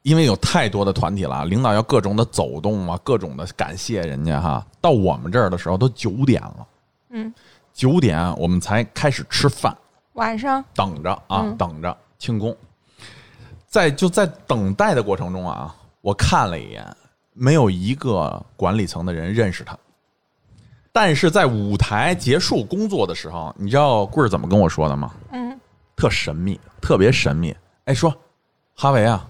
[0.04, 4.64] 因为有太多的团体了，领导要各种的走动啊，各种的感谢人家哈。
[4.80, 6.68] 到我们这儿的时候都九点了，
[7.10, 7.34] 嗯，
[7.74, 9.76] 九点我们才开始吃饭，
[10.14, 12.56] 晚上等着啊，嗯等着庆功。
[13.68, 15.76] 在就在等待的过程中啊，
[16.06, 16.86] 我看了一眼，
[17.34, 19.76] 没有一个管理层的人认识他。
[20.92, 25.12] 但是在舞台结束工作的时候，你知道棍儿怎么跟我说的吗？
[25.32, 25.60] 嗯，
[25.96, 27.56] 特神秘，特别神秘。
[27.86, 28.16] 哎，说
[28.76, 29.28] 哈维啊，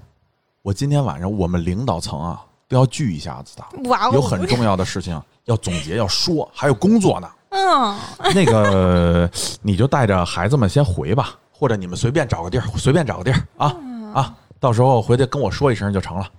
[0.64, 7.32] 我今天晚上我们领导层啊都要聚一下子的，哇哦，有很重要的事情要总结要说，还有工作呢。
[7.52, 7.98] 嗯，
[8.36, 13.78] 那个你就带着孩子们先回吧，或者你们随便找个地儿，随便找个地儿啊
[14.14, 16.30] 啊，到时候回去跟我说一声就成了。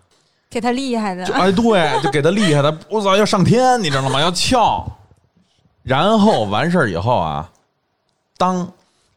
[0.49, 4.21] 给他厉害的就，哎，对， 就给他厉害的，我操，要上天，你知道吗？
[4.21, 4.87] 要翘。
[5.83, 7.51] 然后完事儿以后啊，
[8.37, 8.69] 当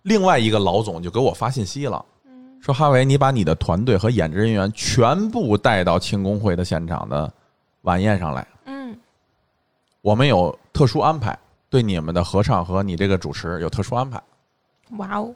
[0.03, 2.03] 另外一个老总就给我发信息了，
[2.61, 7.31] 说哈维，你把你的团队和演职人员全部带到庆功会的现场的
[7.81, 8.45] 晚宴上来。
[8.65, 8.95] 嗯，
[10.01, 11.37] 我们有特殊安排，
[11.69, 14.21] 对你们的合唱和你这个主持有特殊安排。
[14.97, 15.33] 哇哦，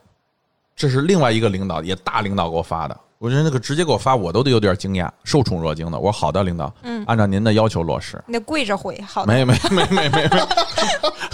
[0.76, 3.00] 这是另外一个领导，也大领导给我发的。
[3.24, 5.98] 我觉得那个直接给我发，我都得有点惊讶，受宠若惊的。
[5.98, 8.22] 我说好的，领导，嗯按照您的要求落实。
[8.28, 9.32] 你得跪着回，好的。
[9.34, 10.30] 没没没没没没，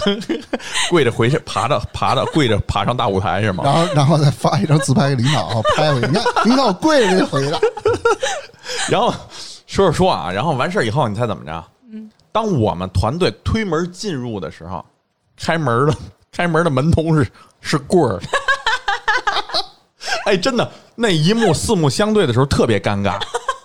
[0.88, 3.64] 跪着回去，爬着爬着跪着爬上大舞台是吗？
[3.64, 7.58] 然后然后再发一张自拍给领导拍回去，你看领导跪着就回了，
[8.88, 9.12] 然后
[9.66, 11.64] 说着说啊，然后完事儿以后，你猜怎么着？
[11.90, 14.86] 嗯，当我们团队推门进入的时候，
[15.36, 15.94] 开门的
[16.30, 17.28] 开门的门童是
[17.60, 18.20] 是棍儿。
[20.26, 20.70] 哎，真的，
[21.00, 23.18] 那一幕四目相对的时候特别尴尬，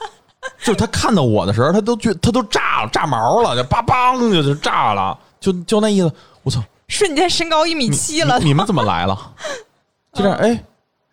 [0.63, 6.09] 就是他看到我的时候，他都觉他都炸了，炸毛了，就叭梆就就炸了，就就那意思。
[6.43, 9.19] 我操，瞬间身高一米七了你，你们怎么来了？
[10.13, 10.63] 就这样，哎，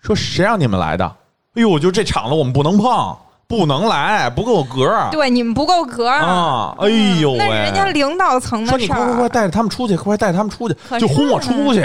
[0.00, 1.04] 说谁让你们来的？
[1.54, 3.16] 哎呦，就这场子我们不能碰，
[3.48, 6.74] 不能来，不够格儿对你们不够格儿啊！
[6.78, 6.88] 哎
[7.20, 8.96] 呦喂，那是人家领导层的事儿。
[8.96, 11.84] 快快快带着他们出去，快带着他们出去就轰我出去，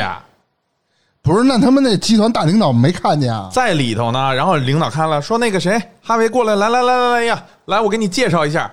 [1.34, 1.44] 不是？
[1.44, 3.50] 那他们那集团大领导没看见啊？
[3.52, 4.34] 在里头呢。
[4.34, 8.72] 然后领导看了，说那个谁，哈维过来，来来来来来呀，来，我给你介绍一下，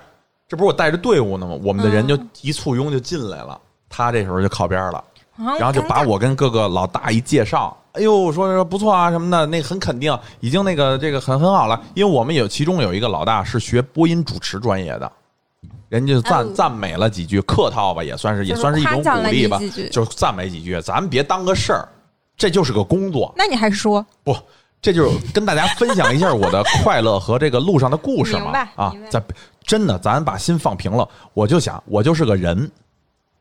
[0.49, 1.59] 这不是我带着队伍呢吗？
[1.63, 5.03] 我们的人就一簇拥就进来了，他这时候就靠边了。
[5.37, 15.11] 然然后就把我跟各个老大一介绍，哎呦，说说不错啊什么的，那很肯定，已经那个这个很很好了，因为我们有其中有一个老大是学播音主持专业的，
[15.89, 19.59] 人家就赞、哦赞美了几句，客套吧，也算是也算是一种鼓励吧
[19.91, 21.89] 就赞美几句，咱们别当个事儿，
[22.37, 24.37] 这就是个工作，那你还说不，
[24.83, 29.23] 这就是跟大家分享一下我的快乐和这个路上的故事嘛啊，咱
[29.63, 32.71] 真的咱把心放平了，我就想我就是个人。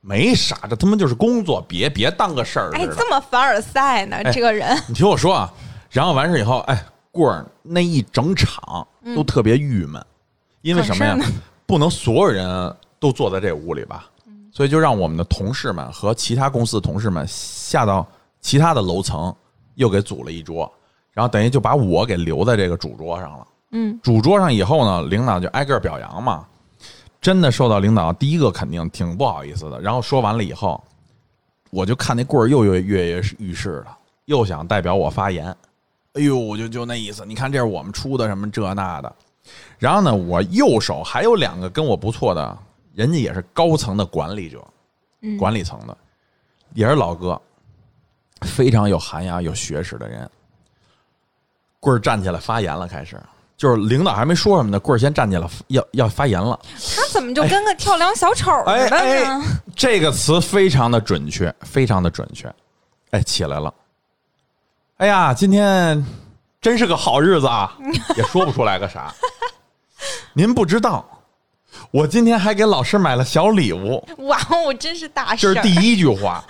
[0.05, 2.85] 没啥，这他妈就是工作，别别当个事儿似哎。
[2.87, 4.17] 这么凡尔赛呢？
[4.17, 5.53] 哎这个人你听我说啊，
[5.89, 8.85] 然后完事以后，哎，棍儿那一整场
[9.15, 10.05] 都特别郁闷，
[10.61, 11.17] 因为什么呀？
[11.65, 14.09] 不能所有人都坐在这屋里吧，
[14.51, 18.05] 所以就让我们的同事们和其他公司的同事们下到
[18.43, 19.35] 其他的楼层，
[19.73, 20.71] 又给组了一桌，
[21.13, 23.47] 然后等于就把我给留在这个主桌上了。
[23.71, 26.45] 嗯，主桌上以后呢，领导就挨个表扬嘛。
[27.19, 29.79] 真的受到领导第一个肯定挺不好意思的。
[29.79, 30.83] 然后说完了以后，
[31.71, 35.47] 我就看那棍儿又跃跃跃欲试了，又想代表我发言。
[36.15, 39.15] 哎呦，我就就那意思，你看这是我们出的什么这那的。
[39.79, 42.57] 然后呢，我右手还有两个跟我不错的，
[42.93, 44.61] 人家也是高层的管理者，
[45.21, 45.97] 嗯管理层的，
[46.73, 47.41] 也是老哥，
[48.43, 50.29] 非常有涵养、有学识的人。
[51.79, 53.19] 棍儿站起来发言了，开始
[53.57, 56.59] 就是领导还没说什么呢，棍儿先站起来要要发言了。
[56.95, 62.53] 他怎么就跟个跳梁小丑似的哎哎呢？，这个词非常的准确，非常的准确。
[63.11, 63.73] 哎，起来了。
[64.97, 66.05] 哎呀，今天
[66.61, 67.77] 真是个好日子啊，
[68.17, 69.13] 也说不出来个啥。
[70.33, 71.05] 您不知道，
[71.91, 76.43] 我今天还给老师买了小礼物，哇哦，真是大事，这是第一句话，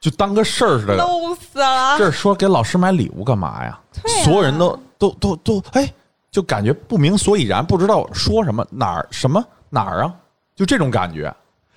[0.00, 0.96] 就当个事儿似的。
[0.96, 1.98] low 死了。
[1.98, 3.70] 这是说给老师买礼物干嘛呀？
[3.72, 5.92] 啊所有人都都都都哎，
[6.30, 10.14] 就感觉不明所以然，不知道说什么哪儿什么哪儿啊，
[10.54, 11.34] 就这种感觉。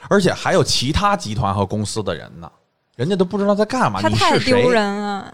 [0.08, 2.52] 而且还有其他集团和公司的人呢，
[2.96, 4.02] 人家都不知道在干嘛。
[4.02, 4.70] 太丢？
[4.70, 5.34] 人了，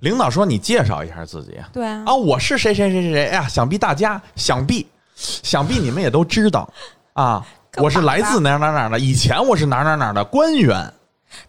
[0.00, 3.26] 领导说你介绍一下自己对啊，啊，我是谁谁谁谁谁。
[3.28, 6.68] 哎呀，想必大家想必想必你们也都知道
[7.14, 7.46] 啊，
[7.76, 10.92] 我是来自哪儿哪儿哪儿的，以前我是哪儿哪儿哪儿的官员。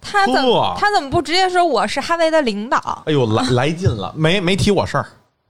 [0.01, 0.35] 他怎
[0.77, 3.03] 他怎么不直接说我是哈维的领导？
[3.05, 5.05] 哎呦，来 来劲了，没没提我事儿，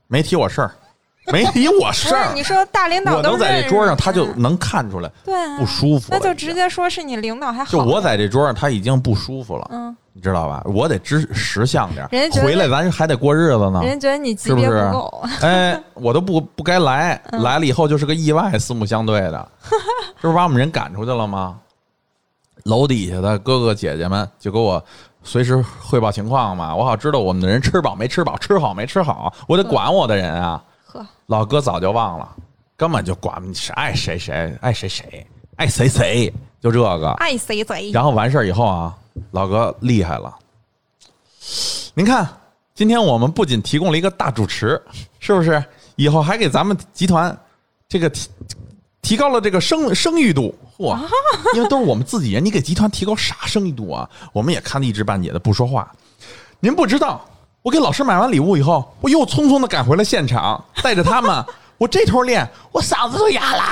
[0.08, 0.70] 没提我事儿，
[1.32, 2.32] 没提我事儿。
[2.34, 6.08] 你说大领导我都能在这桌上，他就能看出来对啊不舒服。
[6.10, 7.70] 那就直接说是你领导还好。
[7.70, 10.62] 就我在这桌上，他已经不舒服了，嗯，你知道吧？
[10.66, 13.80] 我得知识相点儿人家回来咱还得过日子呢。
[13.82, 19.48] 人家觉得你级别是不是不够， 哎，我都不不该来，嗯来了以后就是个意外，四目相对的，
[20.22, 21.56] 这不把我们人赶出去了吗？
[22.66, 24.84] 楼底下的哥哥姐姐们就给我
[25.22, 30.62] 随时汇报情况嘛，我好知道我们的人吃饱没吃饱，吃好没吃好，我得管我的人啊。
[30.84, 32.28] 呵，老哥早就忘了，
[32.76, 37.10] 根本就管你是爱谁谁爱谁谁爱谁谁，就这个。
[37.12, 37.90] 爱谁谁。
[37.92, 38.96] 然后完事儿以后啊，
[39.30, 40.34] 老哥厉害了。
[41.94, 42.28] 您看，
[42.74, 44.80] 今天我们不仅提供了一个大主持，
[45.20, 45.62] 是不是？
[45.94, 47.34] 以后还给咱们集团
[47.88, 48.28] 这个提
[49.00, 50.98] 提高了这个声声誉度，嚯！
[51.54, 54.08] 因为都是我们自己人，你给集团提高啥生意度啊？
[54.32, 55.90] 我们也看得一知半解的不说话。
[56.60, 57.24] 您不知道，
[57.62, 61.44] 我给老师买完礼物以后，我又匆匆的赶回了现场，带着他们，
[61.78, 63.62] 我这头练，我嗓子都哑了。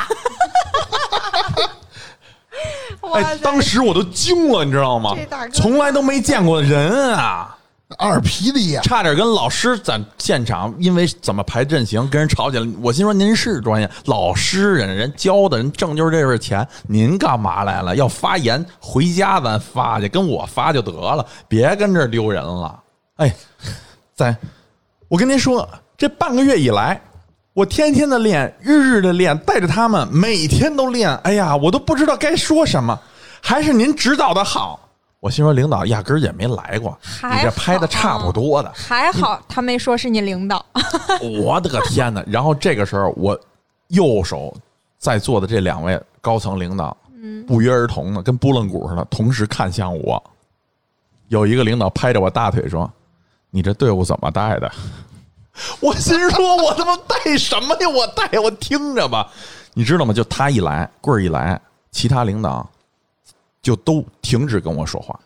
[3.15, 5.15] 哎，当时我都惊了，你知道吗
[5.53, 7.54] 从来都没见过人啊！
[7.99, 12.69] 二皮的，差点跟老师在现场因为怎么排阵型跟人吵起来。
[12.83, 17.95] 我心说您是专业老师，人人教的人挣就是这份钱，您干嘛来了？
[17.97, 22.81] 要发言回家咱发去，跟我发就得了，别跟这丢人了。
[23.17, 23.35] 哎，
[24.15, 24.37] 在，
[25.09, 27.01] 我跟您说，这半个月以来，
[27.53, 31.15] 我天天的练，日日的练，带着他们每天都练。
[31.19, 32.99] 哎呀，我都不知道该说什么，
[33.41, 34.84] 还是您指导的好。
[35.25, 38.71] 我心说，领导压根儿也没来过，你这拍的差不多的。
[38.75, 40.63] 还好他没说是你领导，
[41.43, 42.23] 我的个天哪！
[42.27, 43.41] 然后这个时候，我
[43.87, 44.55] 右手
[44.99, 46.95] 在座的这两位高层领导，
[47.47, 50.23] 不约而同的跟拨浪鼓似的，同时看向我。
[51.29, 52.93] 有一个领导拍着我大腿说
[53.49, 54.71] ：“你这队伍怎么带的？”
[55.81, 57.89] 我心说：“我他妈带什么呀？
[57.89, 59.33] 我带我听着吧。”
[59.73, 60.13] 你知道吗？
[60.13, 61.59] 就他一来，棍儿一来，
[61.93, 62.69] 其他领导
[63.65, 65.19] 就都停止跟我说话。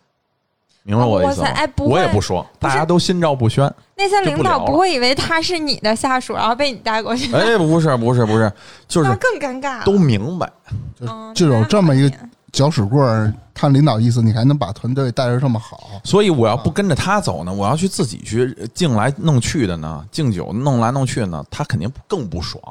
[0.84, 3.70] 明白我的意思吗我也不说，不大家都心照不宣。
[3.94, 8.50] 那些领导不会以为他是你的下属，然后被你带过去，哎，不是，不是，不是，
[8.86, 9.84] 就是那更尴尬。
[9.84, 10.50] 都明白。
[10.98, 12.16] 就嗯就有这么一个
[12.52, 22.62] 搅屎棍儿，看领导意思，你还能把团队带着这么好，所以我要不跟着他走呢，我要去自己去敬来弄去的呢，敬酒弄来弄去呢，他肯定更不爽。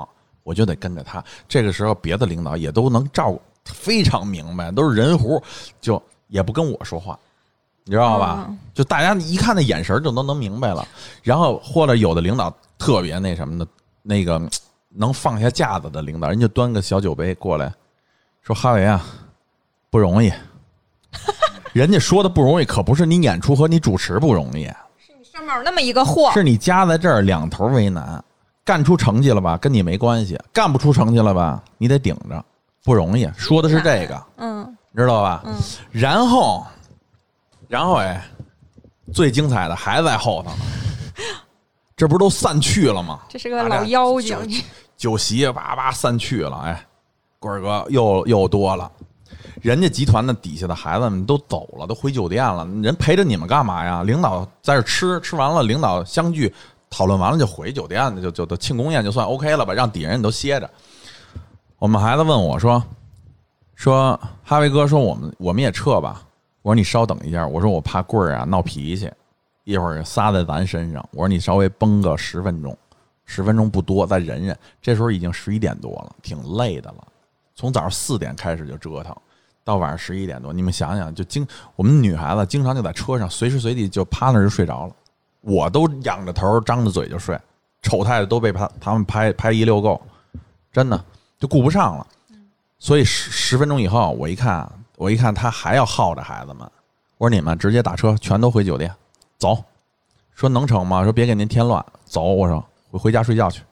[0.43, 1.21] 我就得跟着他。
[1.47, 3.41] 这个时候，别的领导也都能照顾，
[3.73, 5.41] 非常明白，都是人胡，
[5.81, 7.17] 就也不跟我说话，
[7.83, 8.45] 你知道吧？
[8.47, 10.87] 嗯就大家一看那眼神就都能明白了。
[11.23, 13.67] 然后或者有的领导特别那什么的，
[14.03, 14.39] 那个
[14.89, 17.73] 能放下架子的领导，人就端个小酒杯过来，
[18.41, 19.03] 说：“哈维啊，
[19.89, 20.31] 不容易。”
[21.73, 24.65] 人家说的不容易，可不是你演出和你主持不容易，
[24.97, 28.23] 是你上面有那么一个货，是你夹在这儿两头为难。
[28.63, 32.45] 干出成绩了吧，跟你没关系；干不出成绩了吧，你得顶着，
[32.87, 33.29] 不容易。
[33.35, 34.63] 说的是这个，嗯
[34.93, 35.43] 你知道吧？
[35.45, 35.53] 嗯，
[35.91, 36.65] 然后，
[37.67, 38.25] 然后哎，
[39.13, 40.55] 最精彩的还在后头呢。
[41.97, 43.19] 这不是都散去了吗？
[43.27, 44.63] 这是个老妖精，
[44.95, 46.87] 酒席叭叭散去了，哎，
[47.39, 48.89] 棍儿哥又又多了。
[49.61, 54.01] 人家集团的底下的孩子们都走了，都回酒店了，人陪着你们干嘛呀？
[54.03, 56.53] 领导在这吃，吃完了，领导相聚
[56.89, 60.69] 讨论完了就回酒店，就就就庆功宴就算 OK 了吧，让底下人都歇着。
[61.79, 62.83] 我们孩子问我说
[63.75, 66.23] ：“说哈维哥说我们我们也撤吧。”
[66.63, 69.11] 我说你稍等一下，我说我怕棍儿啊闹脾气，
[69.63, 71.07] 一会儿撒在咱身上。
[71.11, 72.75] 我说你稍微绷个十分钟，
[73.25, 74.57] 十分钟不多，再忍忍。
[74.81, 77.07] 这时候已经十一点多了，挺累的了。
[77.53, 79.15] 从早上四点开始就折腾，
[79.63, 84.95] 到晚上十一点多，你们想想，就经我们女孩子经常就在车上随时随地就趴那儿就睡着了，
[85.41, 87.39] 我都仰着头张着嘴就睡，
[87.83, 90.01] 丑态的都被他他们拍拍一溜够，
[90.73, 91.01] 真的
[91.39, 92.05] 就顾不上了。
[92.79, 96.69] 所以十十分钟以后，我一看，我一看他还要耗着孩子们，
[97.17, 98.93] 我说你们直接打车全都回酒店，
[99.37, 99.63] 走。
[100.35, 101.03] 说能成吗？
[101.03, 102.21] 说别给您添乱，走。
[102.21, 103.63] 我说回回家睡觉去。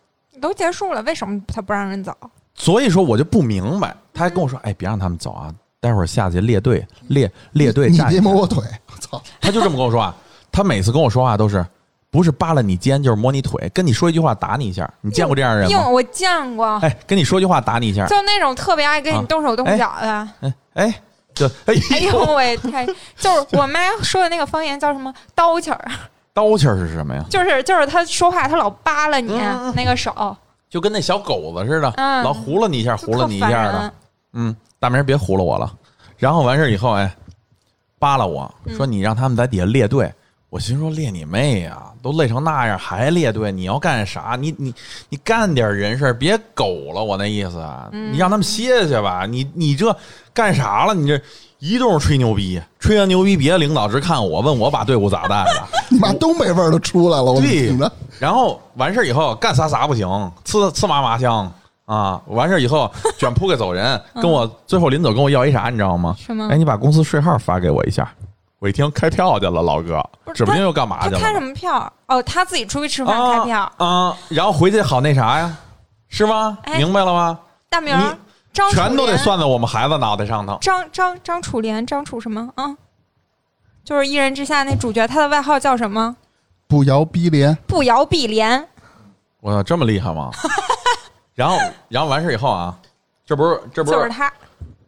[0.41, 2.11] 都结束了，为什么他不让人走？
[2.55, 8.09] 所以说我就不明白，他还跟我说：“哎，别让他们走啊，待会儿下去列队列列队下。
[8.09, 10.15] 别摸我腿，我操！”他就这么跟我说啊。
[10.51, 11.65] 他每次跟我说话都是
[12.15, 14.89] 不是扒拉你肩，就是摸你腿，跟你说一句话打你一下。
[15.01, 15.89] 你见过这样的人吗？
[15.89, 18.07] 我见过，哎，跟你说句话打你一下。
[18.07, 20.29] 就那种特别爱跟啊你动手动脚的。
[20.39, 21.01] 哎哎，
[21.33, 22.85] 就哎哎呦呦，喂，太
[23.17, 25.91] 就是我妈说的那个方言叫什么刀气儿，
[26.33, 27.21] 刀气儿是什么呀？
[27.29, 30.33] 就是就是他说话他老扒拉你嗯那个手，
[30.69, 33.93] 就跟那小狗子似的，嗯老糊了你一下，就糊了你一下的。
[34.31, 35.69] 嗯，大明儿别糊了我了。
[36.17, 37.13] 然后完事儿以后，哎，
[37.99, 40.09] 扒拉我嗯说你让他们在底下列队。
[40.55, 44.37] 我心说列你妹呀、都累成那样还列队，你要干啥？
[44.39, 44.73] 你你
[45.09, 47.03] 你干点人事，别狗了。
[47.03, 49.25] 我那意思，啊，嗯你让他们歇歇吧。
[49.25, 49.93] 你你这
[50.33, 50.93] 干啥了？
[50.93, 51.21] 你这
[51.59, 55.67] 一顿吹牛逼，吹完牛逼，别的领导直看我，问我把队伍咋带的。
[55.91, 57.91] 你妈东北味儿都出来了，我对听着。
[58.17, 60.07] 然后完事儿以后干啥啥不行，
[60.45, 61.51] 吃吃嘛嘛香
[61.83, 62.21] 啊！
[62.27, 66.15] 完事儿以后卷铺盖走人， 跟我最后临走跟我要一啥，你知道吗？
[66.17, 68.09] 什么哎，你把公司税号发给我一下。
[68.65, 70.03] 我一听开票去了，老哥，
[70.33, 71.19] 指不定又干嘛去了。
[71.19, 71.93] 他开什么票？
[72.07, 73.71] 哦，他自己出去吃饭啊开票。
[73.77, 74.17] 啊！
[74.27, 75.55] 然后回去好那啥呀，
[76.09, 76.57] 是吗？
[76.63, 77.39] 哎明白了吗？
[77.69, 78.17] 大明儿
[78.51, 80.57] 张全都得算在我们孩子脑袋上头。
[80.61, 82.49] 张张张楚莲，张楚什么？
[82.55, 82.75] 嗯，
[83.83, 86.15] 就是《一人之下》那主角，他的外号叫什么？
[86.65, 88.67] 不摇逼连，不摇碧莲。
[89.41, 90.31] 我操，这么厉害吗？
[91.35, 92.75] 然后，然后完事以后啊，
[93.27, 94.33] 这不是这不是就是他。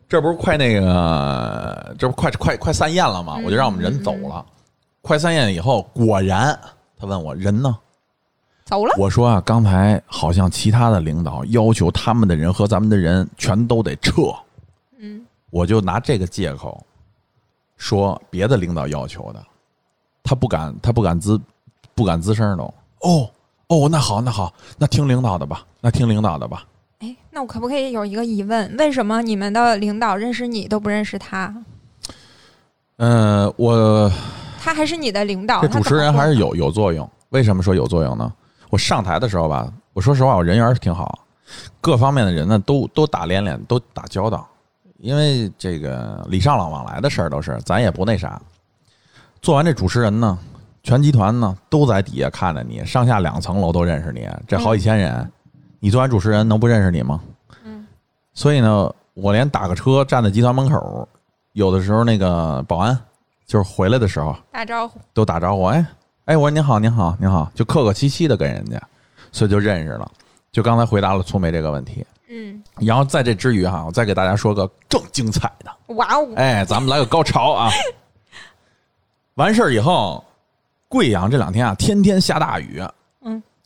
[0.10, 3.36] 这不是快那个，这不快快快散宴了吗？
[3.38, 4.45] 嗯我就让我们人走了。
[5.01, 6.58] 快散宴以后，果然
[6.97, 7.78] 他问我人呢？
[8.66, 14.34] 走了，我说啊，刚才好像其他的领导要求他们的人和咱们的人全都得撤，
[14.97, 16.86] 嗯，我就拿这个借口
[17.78, 19.41] 说别的领导要求的，
[20.24, 21.39] 他不敢，他不敢吱，
[21.95, 22.64] 不敢吱声都。
[23.01, 23.30] 哦
[23.68, 26.66] 哦，那好，那好，那听领导的吧，那听领导的吧。
[27.00, 28.76] 哎，那我可不可以有一个疑问？
[28.78, 31.54] 为什么你们的领导认识你都不认识他？
[32.98, 34.12] 嗯、我
[34.60, 37.08] 他还是你的领导，这主持人还是有有作用。
[37.30, 38.34] 为什么说有作用呢？
[38.70, 41.20] 我上台的时候吧，我说实话，我人缘挺好，
[41.80, 44.48] 各方面的人呢都都打连连，都打交道。
[44.98, 48.41] 因为这个礼尚往来的事儿都是，咱也不那啥。
[49.39, 50.36] 做完这主持人呢，
[50.82, 55.32] 全集团呢都在底下看着你，上下两层楼都认识你，这好几千人，
[55.80, 57.22] 你做完主持人能不认识你吗？
[57.64, 57.86] 嗯。
[58.34, 61.08] 所以呢，我连打个车站在集团门口，
[61.54, 62.98] 有的时候那个保安
[63.46, 65.00] 就是回来的时候，打招呼？
[65.14, 65.86] 都打招呼，哎
[66.26, 68.82] 哎，我说您好，您好，您好，就客客气气的跟人家，
[69.32, 70.12] 所以就认识了。
[70.52, 77.72] 就刚才回答了粗眉这个问题，嗯，然后在这之余哈，我再给大家说个更精彩的，哇哦，哎，咱们来个高潮啊！
[79.36, 80.24] 完事儿以后，
[80.88, 82.92] 贵阳这两天啊，天天下大雨，嗯，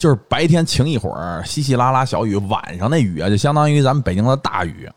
[0.02, 4.90] 就是白天晴一会儿，稀稀拉拉小雨，晚上那雨啊，就相当于咱们北京的大雨。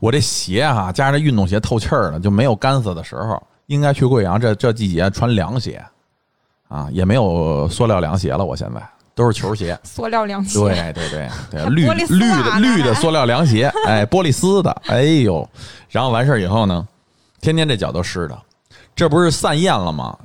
[0.00, 3.40] 我这鞋哈、加上这运动鞋透气儿了，就没有干死的时候。
[3.66, 5.84] 应该去贵阳这这季节穿凉鞋，
[6.68, 8.42] 啊，也没有塑料凉鞋了。
[8.42, 8.82] 我现在
[9.14, 9.78] 都是球鞋。
[9.84, 15.46] 塑料凉鞋，对对对对， 绿绿的绿的塑料凉鞋， 哎，玻璃丝的，哎呦，
[15.90, 16.88] 然后完事儿以后呢，
[17.42, 18.38] 天天这脚都湿的，
[18.96, 20.18] 这不是散宴了吗？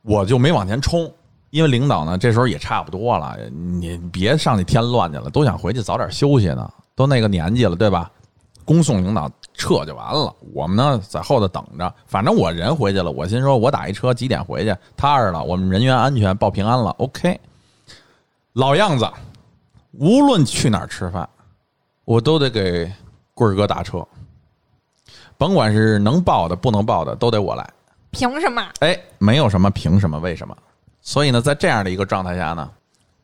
[0.00, 1.10] 我就没往前冲，
[1.54, 8.10] 因为领导呢这时候也差不多了，你别上去添乱去了，都想回去早点休息呢，都那个年纪了，对吧？
[8.64, 11.94] 恭送领导撤就完了，我们呢在后头等着。
[12.08, 17.38] 反正我人回去了，我心说我打一车几点回去，踏实了，我们人员安全报平安了，OK。
[18.54, 19.08] 老样子，
[19.92, 21.28] 无论去哪儿吃饭，
[22.04, 22.90] 我都得给
[23.32, 24.04] 棍儿哥打车，
[25.38, 27.64] 甭管是能报的不能报的，都得我来。
[28.10, 28.60] 凭什么？
[28.80, 30.56] 哎，没有什么凭什么为什么。
[31.04, 32.68] 所以呢，在这样的一个状态下呢，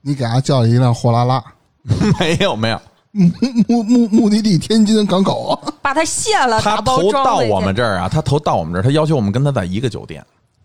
[0.02, 1.42] 你给他叫了一辆货拉拉，
[2.20, 10.24] 没有没有，目目目的地天津港口啊，把他卸了，他打包投到我们这儿啊，他投到我们这儿，他要求我们跟他在一个酒店。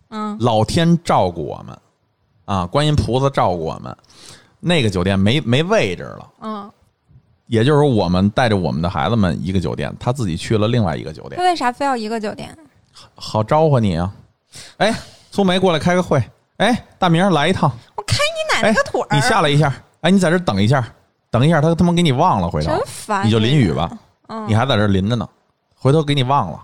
[0.10, 1.78] 嗯，老天照顾我们，
[2.46, 3.96] 啊，观音菩萨照顾我们。
[4.60, 6.72] 那个酒店没没位置了，嗯，
[7.48, 11.44] 也就是说，我们带着我们的孩子们一个酒店，他自己去了另外一个酒店他。
[11.44, 12.56] 为啥非要一个酒店？
[13.16, 14.14] 好招呼你啊！
[14.78, 14.94] 哎，
[15.32, 16.22] 苏梅过来开个会。
[16.58, 17.72] 哎，大明来一趟。
[17.96, 19.74] 我开你奶哎奶个腿儿！，你下来一下。
[20.02, 20.88] 哎，你在这等一下，
[21.30, 23.26] 等一下，他他妈给你忘了，回头真烦！
[23.26, 23.92] 你就淋雨吧。
[24.28, 25.28] 嗯，你还在这淋着呢，
[25.76, 26.64] 回头给你忘了，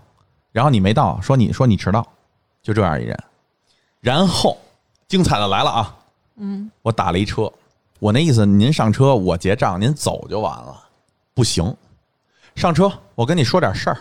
[0.52, 2.06] 然后你没到，说你说你迟到，
[2.62, 3.18] 就这样一人。
[4.00, 4.58] 然后
[5.08, 5.96] 精彩的来了啊！
[6.38, 7.52] 嗯，我打了一车，
[8.00, 10.76] 我那意思，您上车我结账，您走就完了。
[11.34, 11.76] 不行，
[12.56, 13.98] 上车我跟你说点事儿，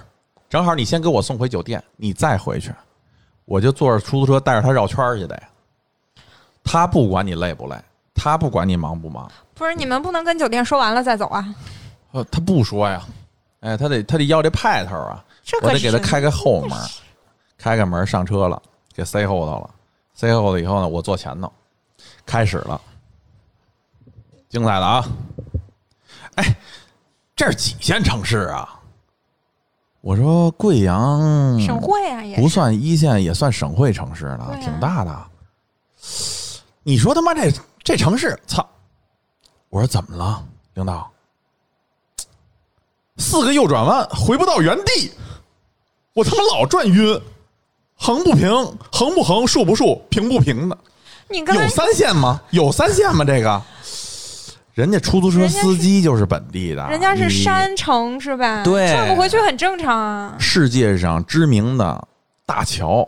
[0.49, 2.72] 正好你先给我送回酒店，你再回去，
[3.45, 5.43] 我就坐着出租车带着他绕圈儿去的呀。
[6.65, 7.77] 他不管你累不累，
[8.15, 11.55] 他不管你忙不忙，不是你们不能跟酒店说完了再走啊？
[12.13, 13.03] 呃，他不说呀，
[13.61, 15.25] 哎，他得他得要这派头啊，
[15.63, 16.03] 我得给他是。
[16.03, 16.79] 开个后门，
[17.57, 18.61] 开开门上车了，
[18.95, 19.71] 给塞后头了，
[20.15, 21.53] 塞后头以后呢，我坐前头，
[22.27, 22.81] 开始了，
[24.49, 25.05] 精彩的啊！
[26.37, 26.57] 哎，
[27.37, 28.77] 这是几线城市啊？
[30.01, 34.57] 我说贵阳省会啊，也不算一线，也算省会城市了，啊。
[34.57, 35.27] 挺大的。
[36.83, 37.53] 你说他妈这
[37.83, 38.66] 这城市，操！
[39.68, 40.43] 我说怎么了，
[40.74, 41.11] 领导？
[43.18, 45.12] 四个右转弯回不到原地，
[46.14, 47.20] 我他妈老转晕，
[47.95, 48.51] 横不平，
[48.91, 50.78] 横不横，竖不竖，平不平的。
[51.28, 52.41] 你刚有三线吗？
[52.51, 53.24] 有三线吗？
[53.24, 53.62] 这个，
[54.72, 58.64] 人家出租车司机就是本地的，人家是山城是吧？
[58.64, 60.35] 对转不回去很正常啊。
[60.41, 62.09] 世界上知名的
[62.47, 63.07] 大桥，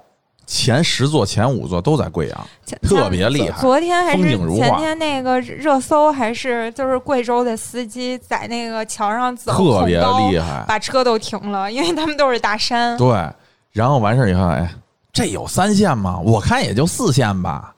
[0.52, 2.46] 前十座、前五座都在贵阳，
[2.82, 10.62] 特别厉害昨天还是前天那个热搜，还是就是贵州的司机在那个桥上走，特别厉害。
[10.68, 12.94] 把车都停了，因为他们都是大山。
[12.98, 13.26] 对，
[13.70, 14.70] 然后完事儿以后，哎，
[15.10, 16.20] 这有三线吗？
[16.22, 17.74] 我看也就四线吧，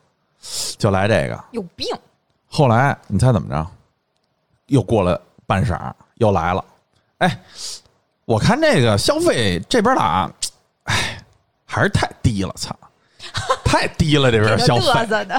[0.76, 1.44] 就来这个。
[1.52, 1.86] 有病！
[2.48, 3.64] 后来你猜怎么着？
[4.66, 5.78] 又过了半晌，
[6.16, 6.64] 又来了。
[7.18, 7.38] 哎，
[8.24, 10.30] 我看这个消费这边打，哎，
[11.74, 12.72] 还是太低了，操，
[13.64, 15.06] 太低了这边消费。
[15.08, 15.36] 瑟的，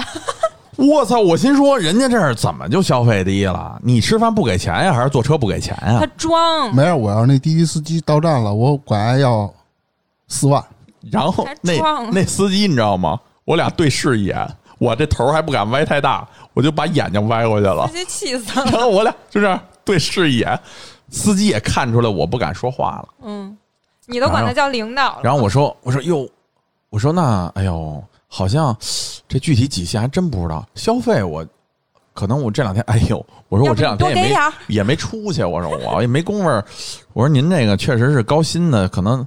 [0.76, 1.18] 我操！
[1.18, 3.80] 我心说，人家这儿怎么就消费低了？
[3.82, 6.06] 你吃饭不给钱呀，还是坐车不给钱呀他？
[6.18, 9.50] 装没事，我要是那滴滴司机到站了，我管还要
[10.28, 10.62] 四万。
[11.10, 11.80] 然后那
[12.10, 13.18] 那司机你知道吗？
[13.46, 14.46] 我俩对视一眼，
[14.78, 17.94] 我这头还不敢歪太大，我就把眼睛歪过去了直。
[17.94, 18.80] 接气死了然了。
[18.80, 20.60] 后我俩就这样对视一眼，
[21.08, 23.08] 司机也看出来我不敢说话了。
[23.22, 23.56] 嗯，
[24.06, 25.20] 你都管他叫领导了。
[25.22, 26.28] 然后我说：“我说哟，
[26.90, 28.76] 我说那哎呦，好像
[29.28, 30.66] 这具体几线还真不知道。
[30.74, 31.46] 消费我
[32.14, 34.36] 可能我这两天，哎呦，我说我这两天也没
[34.68, 36.48] 也没出去，我说我也没工夫。
[37.12, 39.26] 我说您这个确实是高薪的，可能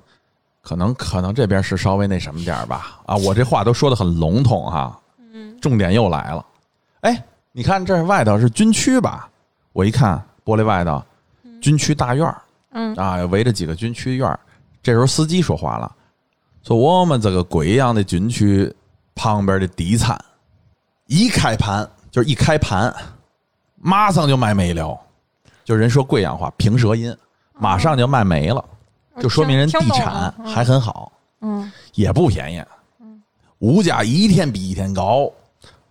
[0.61, 2.99] 可能可能这边是稍微那什么点儿吧。
[3.05, 4.99] 啊，我这话都说的很笼统哈。
[5.34, 6.45] 嗯，重点又来了，
[7.01, 9.30] 哎，你看这外头是军区吧？
[9.73, 11.03] 我一看玻璃外头，
[11.61, 14.39] 军区大院儿嗯啊，围着几个军区院儿。
[14.82, 15.95] 这时候司机说话了，
[16.63, 18.73] 说我们这个贵阳的军区
[19.13, 20.19] 旁边的地产，
[21.07, 22.93] 一开盘就是一开盘，
[23.75, 24.97] 马上就卖没了，
[25.63, 27.15] 就人说贵阳话平舌音，
[27.53, 28.63] 马上就卖没了，
[29.19, 31.11] 就说明人地产还很好。
[31.41, 31.71] 嗯。
[31.95, 32.63] 也不便宜，
[33.01, 33.21] 嗯。
[33.59, 35.30] 物价一天比一天高，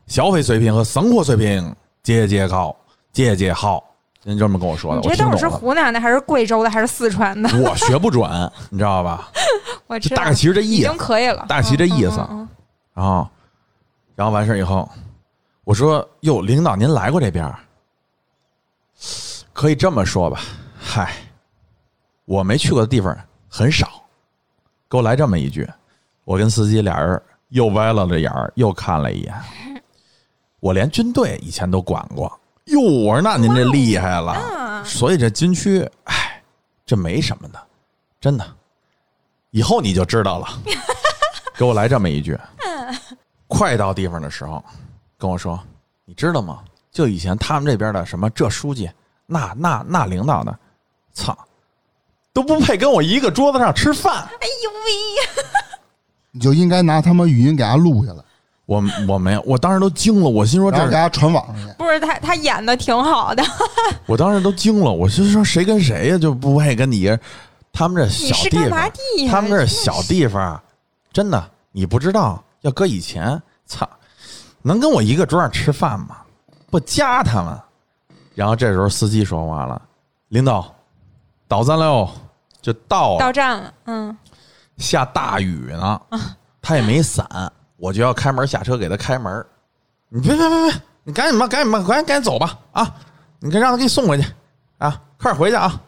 [0.07, 2.75] 消费水平和生活水平节节高，
[3.13, 3.85] 节节好。
[4.29, 5.49] 人这么跟我说的，你这豆是。
[5.49, 7.49] 湖南的还是贵州的还是四川的？
[7.63, 8.31] 我学不准，
[8.71, 9.31] 你知道吧？
[9.87, 10.97] 我知道，大概其实这意思已经。
[10.97, 12.49] 可以了，大概其实这意思嗯嗯
[12.95, 13.31] 然后，
[14.17, 14.89] 然后完事儿以后，
[15.65, 17.53] 我说：“哟，领导您来过这边？
[19.53, 20.41] 可以这么说吧，
[20.79, 21.13] 嗨，
[22.25, 23.17] 我没去过的地方
[23.49, 23.89] 很少。”
[24.91, 25.69] 给我来这么一句，
[26.25, 29.35] 我跟司机俩人又歪了着眼儿，又看了一眼。
[30.61, 32.41] 我连军队以前都管过。
[32.69, 34.35] 哟，我说那您这厉害了。
[34.35, 36.41] 嗯所以这军区，哎，
[36.87, 37.61] 这没什么的，
[38.21, 38.47] 真的，
[39.51, 40.47] 以后你就知道了。
[41.59, 42.39] 给我来这么一句，
[43.49, 44.65] 快到地方的时候，
[45.19, 45.61] 跟我说，
[46.05, 46.61] 你知道吗？
[46.93, 48.89] 就以前他们这边的什么这书记，
[49.27, 50.59] 那那那领导的，
[51.13, 51.37] 操，
[52.33, 54.15] 都不配跟我一个桌子上吃饭。
[54.15, 55.43] 哎呦喂，
[56.31, 58.23] 你就应该拿他们语音给他录下来，
[58.69, 61.75] 我我没有，我当时都惊了，我心说这是，然后给他传网上去。
[61.79, 63.43] 不是他他演的挺好的，
[64.05, 67.17] 我当时都惊了，我心说谁跟谁呀，就不配跟你。
[67.73, 68.93] 他们这小地方？
[69.31, 70.61] 他们这小地方，
[71.11, 73.89] 真的你不知道，要搁以前，操，
[74.61, 76.19] 能跟我一个桌上吃饭吗？
[76.71, 77.59] 不加他们。
[78.35, 79.81] 然后这时候司机说话了
[80.29, 80.75] ：“领导，
[81.49, 82.11] 到站了哟，
[82.61, 83.19] 就到了。
[83.19, 84.15] 到站了，嗯，
[84.77, 86.01] 下大雨呢，
[86.61, 87.27] 他也没伞，
[87.79, 89.45] 我就要开门下车给他开门。
[90.11, 92.95] 你别别别别，你赶紧吧，赶紧吧，赶紧赶紧走吧啊！
[93.41, 94.27] 你给让他给你送回去
[94.79, 95.81] 啊，快点回去啊！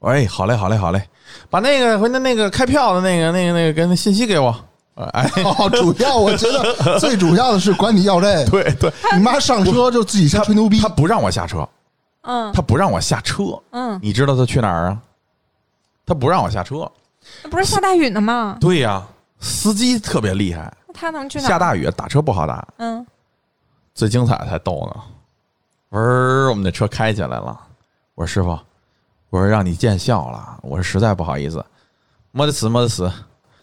[0.00, 1.02] 喂，好嘞好嘞好嘞，
[1.50, 4.54] 把那个回那那个开票的那个那个那个跟那信息给我。
[4.94, 11.66] 哎，哦，主要我觉得最主要的是管你要这个， 对对，你妈上车就自己瞎吹牛逼他，不让我下车，
[12.20, 14.98] 嗯他不让我下车，嗯，你知道他去哪儿啊？
[16.04, 16.88] 他不让我下车。
[17.42, 18.58] 那不是下大雨呢吗？
[18.60, 19.02] 对呀、
[19.40, 21.48] 司机特别厉害，那他能去哪？
[21.48, 22.66] 下，大雨打车不好打。
[22.78, 23.04] 嗯，
[23.94, 25.02] 最精彩才逗呢。
[25.90, 27.60] 嗡儿，我们的车开起来了。
[28.14, 28.58] 我说师傅，
[29.28, 30.56] 我说让你见笑了。
[30.62, 31.62] 我说实在不好意思，
[32.30, 33.10] 没得事没得事，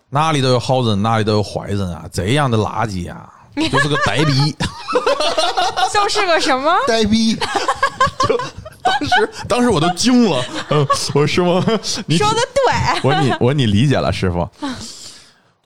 [0.09, 2.05] 哪里都有好人，哪里都有坏人啊！
[2.11, 4.55] 这样的垃圾啊，就是个呆逼。
[5.93, 6.73] 就是个什么？
[6.88, 8.38] 呆逼，就
[8.82, 10.41] 当时当时我都惊了。
[10.69, 11.59] 嗯，我说师傅，
[12.05, 14.49] 你说的对，我说你我说你理解了，师傅。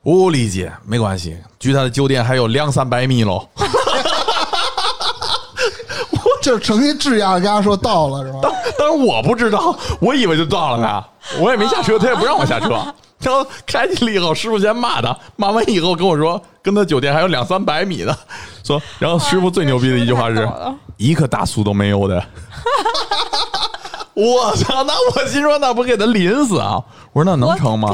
[0.06, 1.36] 我理解，没关系。
[1.60, 3.50] 距他的酒店还有两三百米喽。
[6.44, 8.40] 就是诚心质押，跟他说到了是吧？
[8.78, 11.04] 当然我不知道，我以为就到了呢，
[11.42, 12.70] 我也没下车，他也不让我下车。
[13.18, 18.16] 然后开进了以后，师傅先骂他，骂完以后跟我说，跟他酒店还有两三百米呢，
[18.64, 20.48] 说，然后师傅最牛逼的一句话是
[20.98, 22.24] 一棵大树都没有的。
[24.14, 24.84] 我操！
[24.84, 26.80] 那我心说，那不给他淋死啊？
[27.12, 27.90] 我说那能成吗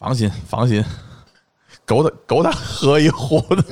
[0.00, 0.84] 放心，放心，
[1.88, 3.64] 够他够他喝一壶的。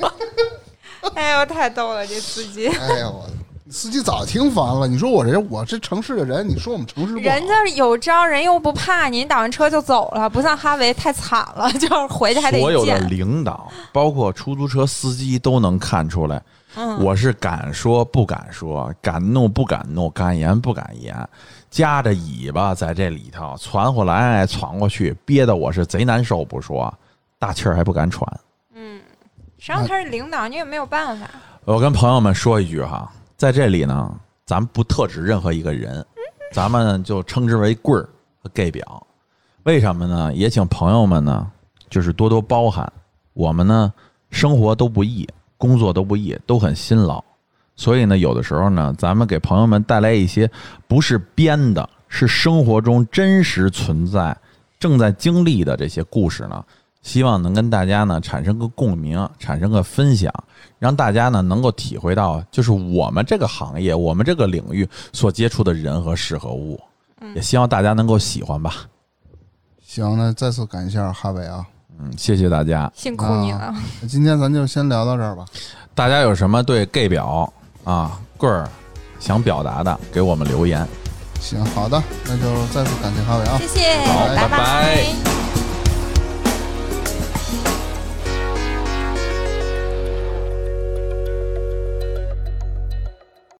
[1.13, 2.67] 哎呦，太逗了，这司机。
[2.81, 3.23] 哎呦，
[3.69, 4.87] 司机早听烦了。
[4.87, 12.99] 你说我这我这城市的人，你说我们城市人家有招，人又不怕你，打完车就走了，不像哈维太惨了， 就是回去还得所有的。
[13.01, 16.41] 领导，包括出租车司机，都能看出来。
[16.75, 21.15] 嗯，我是敢说不敢说，敢怒不敢怒，敢言不敢言，
[21.71, 26.93] 夹着尾巴在这里头传回来闯过去，憋得我是贼难受不说，
[27.39, 28.27] 大气儿还不敢喘。
[28.73, 29.01] 嗯
[29.57, 31.27] 谁让他是领导，你也没有办法。
[31.65, 34.13] 我跟朋友们说一句哈，在这里呢，
[34.45, 36.05] 咱们不特指任何一个人，
[36.53, 38.07] 咱们就称之为棍儿
[38.41, 39.05] 和 gay 表。
[39.63, 40.33] 为什么呢？
[40.33, 41.51] 也请朋友们呢，
[41.89, 42.91] 就是多多包涵。
[43.33, 43.91] 我们呢，
[44.29, 45.27] 生活都不易，
[45.57, 47.23] 工作都不易，都很辛劳。
[47.75, 50.49] 所以呢，有的时候呢，咱们给朋友们带来一些
[50.87, 54.35] 不是编的，是生活中真实存在、
[54.79, 56.63] 正在经历的这些故事呢，
[57.07, 60.29] 希望能跟大家呢产生个共鸣，产生个分享，
[60.77, 66.77] 让大家呢能够体会到，就是我们这个行业、我们这个领域所接触的人和事和物。
[67.33, 68.75] 也希望大家能够喜欢吧。
[69.81, 71.65] 行，那再次感谢哈维啊，
[71.97, 72.91] 嗯，谢谢大家。
[72.93, 73.73] 辛苦你了。
[74.01, 75.45] 那今天咱就先聊到这儿吧。
[75.95, 77.51] 大家有什么对 gay 表
[77.85, 78.69] 啊棍儿
[79.17, 80.85] 想表达的，给我们留言。
[81.39, 83.67] 行，好的，那就再次感谢哈维啊谢。
[83.67, 85.46] 谢，好拜拜拜